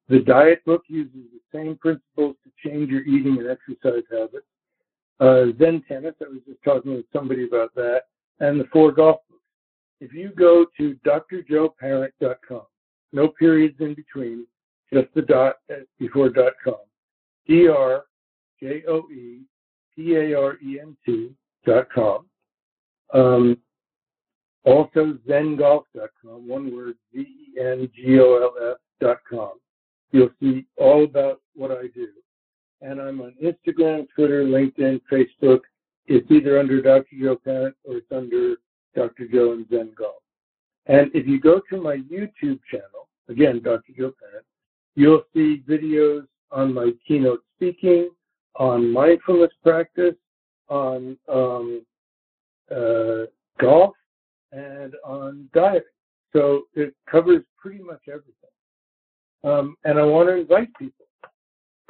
The 0.09 0.19
diet 0.19 0.63
book 0.65 0.83
uses 0.87 1.13
the 1.13 1.57
same 1.57 1.77
principles 1.77 2.35
to 2.43 2.69
change 2.69 2.89
your 2.89 3.01
eating 3.01 3.37
and 3.39 3.49
exercise 3.49 4.03
habits 4.11 4.45
Zen 5.21 5.83
Tennis. 5.87 6.15
I 6.21 6.29
was 6.29 6.41
just 6.47 6.63
talking 6.63 6.95
with 6.95 7.05
somebody 7.13 7.45
about 7.45 7.73
that, 7.75 8.03
and 8.39 8.59
the 8.59 8.65
four 8.73 8.91
golf 8.91 9.21
books. 9.29 9.41
If 9.99 10.13
you 10.13 10.31
go 10.31 10.65
to 10.77 10.97
drjoeparent.com, 11.05 12.61
no 13.13 13.27
periods 13.27 13.75
in 13.79 13.93
between, 13.93 14.47
just 14.91 15.13
the 15.13 15.21
dot 15.21 15.57
before 15.99 16.29
dot 16.29 16.53
com, 16.63 16.75
D 17.47 17.67
R 17.67 18.05
J 18.59 18.83
O 18.87 19.07
E 19.11 19.41
P 19.95 20.15
A 20.15 20.33
R 20.33 20.57
E 20.63 20.79
N 20.79 20.97
T 21.05 21.31
dot 21.65 21.87
com. 21.93 22.25
Um, 23.13 23.57
also 24.63 25.17
zengolf.com, 25.27 26.47
one 26.47 26.75
word, 26.75 26.95
Z 27.13 27.21
E 27.21 27.59
N 27.59 27.87
G 27.95 28.19
O 28.19 28.41
L 28.41 28.71
F 28.71 28.77
dot 28.99 29.19
com. 29.29 29.51
You'll 30.11 30.31
see 30.41 30.65
all 30.77 31.03
about 31.03 31.41
what 31.53 31.71
I 31.71 31.87
do 31.93 32.07
and 32.81 32.99
I'm 32.99 33.21
on 33.21 33.33
Instagram, 33.41 34.07
Twitter, 34.15 34.43
LinkedIn, 34.43 35.01
Facebook. 35.11 35.61
It's 36.07 36.29
either 36.31 36.59
under 36.59 36.81
Dr. 36.81 37.15
Joe 37.19 37.35
Parent 37.35 37.75
or 37.83 37.97
it's 37.97 38.11
under 38.11 38.55
Dr. 38.95 39.27
Joe 39.27 39.53
and 39.53 39.67
Zen 39.69 39.93
Golf. 39.97 40.21
And 40.87 41.11
if 41.13 41.27
you 41.27 41.39
go 41.39 41.61
to 41.69 41.81
my 41.81 41.97
YouTube 41.97 42.59
channel, 42.69 43.07
again, 43.29 43.61
Dr. 43.63 43.93
Joe 43.97 44.13
Parent, 44.19 44.45
you'll 44.95 45.23
see 45.33 45.63
videos 45.69 46.25
on 46.51 46.73
my 46.73 46.91
keynote 47.07 47.43
speaking, 47.55 48.09
on 48.55 48.91
mindfulness 48.91 49.51
practice, 49.63 50.15
on 50.67 51.17
um, 51.31 51.85
uh, 52.75 53.25
golf, 53.59 53.93
and 54.51 54.95
on 55.05 55.47
dieting. 55.53 55.81
So 56.33 56.63
it 56.73 56.93
covers 57.09 57.43
pretty 57.57 57.83
much 57.83 58.01
everything. 58.07 58.33
Um, 59.43 59.75
and 59.85 59.99
I 59.99 60.03
want 60.03 60.29
to 60.29 60.35
invite 60.35 60.73
people 60.77 61.05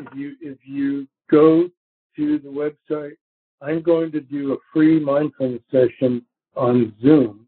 if 0.05 0.15
you 0.15 0.35
if 0.41 0.57
you 0.63 1.07
go 1.29 1.69
to 2.15 2.39
the 2.39 2.49
website, 2.49 3.15
I'm 3.61 3.81
going 3.81 4.11
to 4.11 4.21
do 4.21 4.53
a 4.53 4.57
free 4.73 4.99
mindfulness 4.99 5.61
session 5.71 6.25
on 6.55 6.93
Zoom 7.01 7.47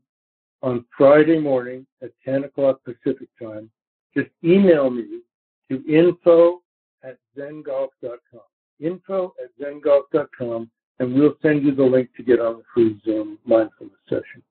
on 0.61 0.85
Friday 0.97 1.39
morning 1.39 1.85
at 2.01 2.11
10 2.23 2.45
o'clock 2.45 2.79
Pacific 2.85 3.27
time. 3.41 3.69
Just 4.15 4.29
email 4.43 4.89
me 4.89 5.21
to 5.69 5.83
info 5.87 6.61
at 7.03 7.17
zengolf.com. 7.37 8.41
Info 8.79 9.33
at 9.43 9.49
zengolf.com, 9.61 10.69
and 10.99 11.13
we'll 11.13 11.35
send 11.41 11.63
you 11.63 11.75
the 11.75 11.83
link 11.83 12.09
to 12.15 12.23
get 12.23 12.39
on 12.39 12.57
the 12.57 12.63
free 12.73 12.99
Zoom 13.03 13.37
mindfulness 13.45 13.97
session. 14.07 14.41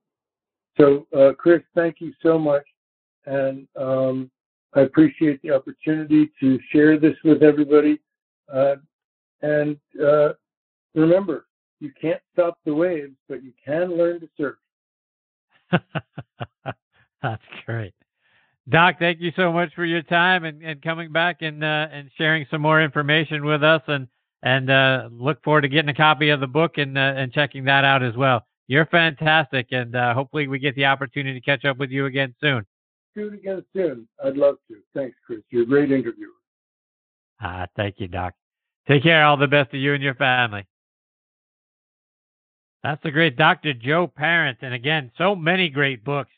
So, 0.78 1.06
uh, 1.16 1.32
Chris, 1.38 1.62
thank 1.74 1.96
you 2.00 2.12
so 2.22 2.38
much. 2.38 2.64
And 3.26 3.66
um, 3.76 4.30
I 4.74 4.80
appreciate 4.80 5.40
the 5.42 5.50
opportunity 5.50 6.30
to 6.40 6.58
share 6.72 6.98
this 6.98 7.14
with 7.24 7.42
everybody. 7.42 8.00
Uh, 8.52 8.76
and 9.42 9.76
uh, 10.02 10.30
remember, 10.94 11.46
you 11.80 11.90
can't 12.00 12.20
stop 12.32 12.58
the 12.64 12.74
waves, 12.74 13.14
but 13.28 13.42
you 13.42 13.52
can 13.64 13.96
learn 13.96 14.20
to 14.20 14.28
surf. 14.36 14.56
That's 17.22 17.42
great. 17.66 17.94
Doc, 18.68 18.96
thank 18.98 19.20
you 19.20 19.32
so 19.34 19.52
much 19.52 19.74
for 19.74 19.84
your 19.84 20.02
time 20.02 20.44
and, 20.44 20.62
and 20.62 20.80
coming 20.80 21.10
back 21.10 21.38
and 21.40 21.64
uh, 21.64 21.88
and 21.90 22.10
sharing 22.16 22.46
some 22.50 22.62
more 22.62 22.80
information 22.80 23.44
with 23.44 23.64
us 23.64 23.82
and 23.88 24.06
and 24.44 24.70
uh, 24.70 25.08
look 25.10 25.42
forward 25.42 25.62
to 25.62 25.68
getting 25.68 25.88
a 25.88 25.94
copy 25.94 26.28
of 26.28 26.40
the 26.40 26.46
book 26.46 26.78
and 26.78 26.96
uh, 26.96 27.14
and 27.16 27.32
checking 27.32 27.64
that 27.64 27.84
out 27.84 28.02
as 28.02 28.14
well. 28.16 28.46
You're 28.68 28.86
fantastic, 28.86 29.68
and 29.72 29.96
uh, 29.96 30.14
hopefully 30.14 30.46
we 30.46 30.60
get 30.60 30.76
the 30.76 30.84
opportunity 30.84 31.38
to 31.38 31.44
catch 31.44 31.64
up 31.64 31.78
with 31.78 31.90
you 31.90 32.06
again 32.06 32.34
soon. 32.40 32.64
Do 33.14 33.28
it 33.28 33.34
again 33.34 33.64
soon. 33.74 34.08
I'd 34.24 34.36
love 34.36 34.56
to. 34.68 34.76
Thanks, 34.94 35.16
Chris. 35.26 35.40
You're 35.50 35.62
a 35.62 35.66
great 35.66 35.92
interviewer. 35.92 36.30
Ah, 37.40 37.66
thank 37.76 37.96
you, 37.98 38.08
Doc. 38.08 38.34
Take 38.88 39.02
care. 39.02 39.24
All 39.24 39.36
the 39.36 39.46
best 39.46 39.70
to 39.72 39.78
you 39.78 39.94
and 39.94 40.02
your 40.02 40.14
family. 40.14 40.66
That's 42.82 43.02
the 43.02 43.10
great 43.10 43.36
Dr. 43.36 43.74
Joe 43.74 44.06
Parent. 44.06 44.58
And 44.62 44.74
again, 44.74 45.12
so 45.16 45.36
many 45.36 45.68
great 45.68 46.04
books 46.04 46.32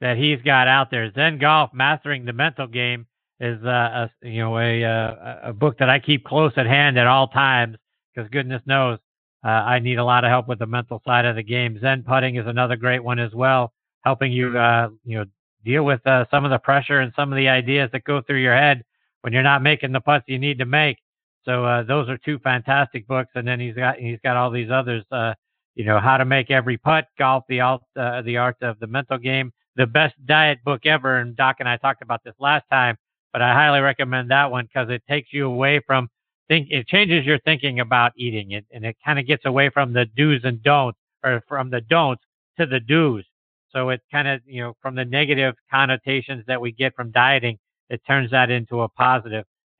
that 0.00 0.16
he's 0.16 0.40
got 0.42 0.66
out 0.66 0.90
there. 0.90 1.12
Zen 1.12 1.38
Golf 1.38 1.70
Mastering 1.74 2.24
the 2.24 2.32
Mental 2.32 2.66
Game 2.66 3.06
is 3.38 3.62
uh, 3.64 4.08
a 4.22 4.28
you 4.28 4.40
know 4.40 4.58
a, 4.58 4.82
a, 4.82 5.40
a 5.44 5.52
book 5.52 5.78
that 5.78 5.88
I 5.90 5.98
keep 5.98 6.24
close 6.24 6.52
at 6.56 6.66
hand 6.66 6.98
at 6.98 7.06
all 7.06 7.28
times 7.28 7.76
because 8.14 8.30
goodness 8.30 8.62
knows 8.66 8.98
uh, 9.44 9.48
I 9.48 9.78
need 9.78 9.98
a 9.98 10.04
lot 10.04 10.24
of 10.24 10.30
help 10.30 10.48
with 10.48 10.58
the 10.58 10.66
mental 10.66 11.02
side 11.06 11.24
of 11.24 11.36
the 11.36 11.42
game. 11.42 11.78
Zen 11.80 12.02
Putting 12.02 12.36
is 12.36 12.46
another 12.46 12.76
great 12.76 13.02
one 13.02 13.18
as 13.18 13.32
well, 13.32 13.72
helping 14.04 14.32
you 14.32 14.56
uh, 14.56 14.88
you 15.04 15.18
know 15.18 15.24
deal 15.64 15.84
with 15.84 16.04
uh, 16.06 16.24
some 16.30 16.44
of 16.44 16.50
the 16.50 16.58
pressure 16.58 17.00
and 17.00 17.12
some 17.14 17.32
of 17.32 17.36
the 17.36 17.48
ideas 17.48 17.90
that 17.92 18.04
go 18.04 18.20
through 18.22 18.40
your 18.40 18.56
head 18.56 18.82
when 19.22 19.32
you're 19.32 19.42
not 19.42 19.62
making 19.62 19.92
the 19.92 20.00
putts 20.00 20.24
you 20.28 20.38
need 20.38 20.58
to 20.58 20.66
make. 20.66 20.98
So 21.44 21.64
uh, 21.64 21.82
those 21.82 22.08
are 22.08 22.18
two 22.18 22.38
fantastic 22.40 23.06
books, 23.06 23.30
and 23.34 23.46
then 23.46 23.60
he's 23.60 23.74
got 23.74 23.98
he's 23.98 24.18
got 24.22 24.36
all 24.36 24.50
these 24.50 24.70
others. 24.70 25.04
Uh, 25.10 25.34
you 25.74 25.84
know 25.84 25.98
how 25.98 26.16
to 26.16 26.24
make 26.24 26.50
every 26.50 26.76
putt, 26.76 27.06
golf, 27.18 27.44
the 27.48 27.60
art, 27.60 27.82
uh, 27.96 28.22
the 28.22 28.36
art 28.36 28.56
of 28.62 28.78
the 28.78 28.86
mental 28.86 29.18
game, 29.18 29.52
the 29.76 29.86
best 29.86 30.14
diet 30.26 30.62
book 30.64 30.84
ever. 30.84 31.18
And 31.18 31.36
Doc 31.36 31.56
and 31.60 31.68
I 31.68 31.76
talked 31.78 32.02
about 32.02 32.22
this 32.24 32.34
last 32.38 32.64
time, 32.70 32.96
but 33.32 33.40
I 33.40 33.54
highly 33.54 33.80
recommend 33.80 34.30
that 34.30 34.50
one 34.50 34.66
because 34.66 34.90
it 34.90 35.02
takes 35.08 35.32
you 35.32 35.46
away 35.46 35.80
from 35.86 36.08
think. 36.48 36.68
It 36.70 36.86
changes 36.88 37.24
your 37.24 37.38
thinking 37.38 37.80
about 37.80 38.12
eating 38.16 38.50
it, 38.50 38.66
and 38.70 38.84
it 38.84 38.96
kind 39.02 39.18
of 39.18 39.26
gets 39.26 39.46
away 39.46 39.70
from 39.70 39.94
the 39.94 40.04
do's 40.16 40.42
and 40.44 40.62
don'ts, 40.62 40.98
or 41.24 41.42
from 41.48 41.70
the 41.70 41.80
don'ts 41.80 42.22
to 42.58 42.66
the 42.66 42.80
do's. 42.80 43.24
So 43.72 43.90
it 43.90 44.00
kind 44.10 44.28
of 44.28 44.40
you 44.46 44.62
know 44.62 44.74
from 44.80 44.94
the 44.94 45.04
negative 45.04 45.54
connotations 45.70 46.44
that 46.46 46.60
we 46.60 46.72
get 46.72 46.94
from 46.94 47.10
dieting, 47.10 47.58
it 47.88 48.00
turns 48.06 48.30
that 48.30 48.50
into 48.50 48.82
a. 48.82 48.88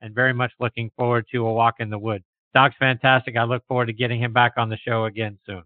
And 0.03 0.15
very 0.15 0.33
much 0.33 0.51
looking 0.59 0.89
forward 0.97 1.25
to 1.31 1.45
a 1.45 1.53
walk 1.53 1.75
in 1.79 1.89
the 1.91 1.99
woods. 1.99 2.23
Doc's 2.55 2.75
fantastic. 2.79 3.37
I 3.37 3.43
look 3.43 3.63
forward 3.67 3.85
to 3.85 3.93
getting 3.93 4.21
him 4.21 4.33
back 4.33 4.53
on 4.57 4.69
the 4.69 4.77
show 4.77 5.05
again 5.05 5.37
soon. 5.45 5.63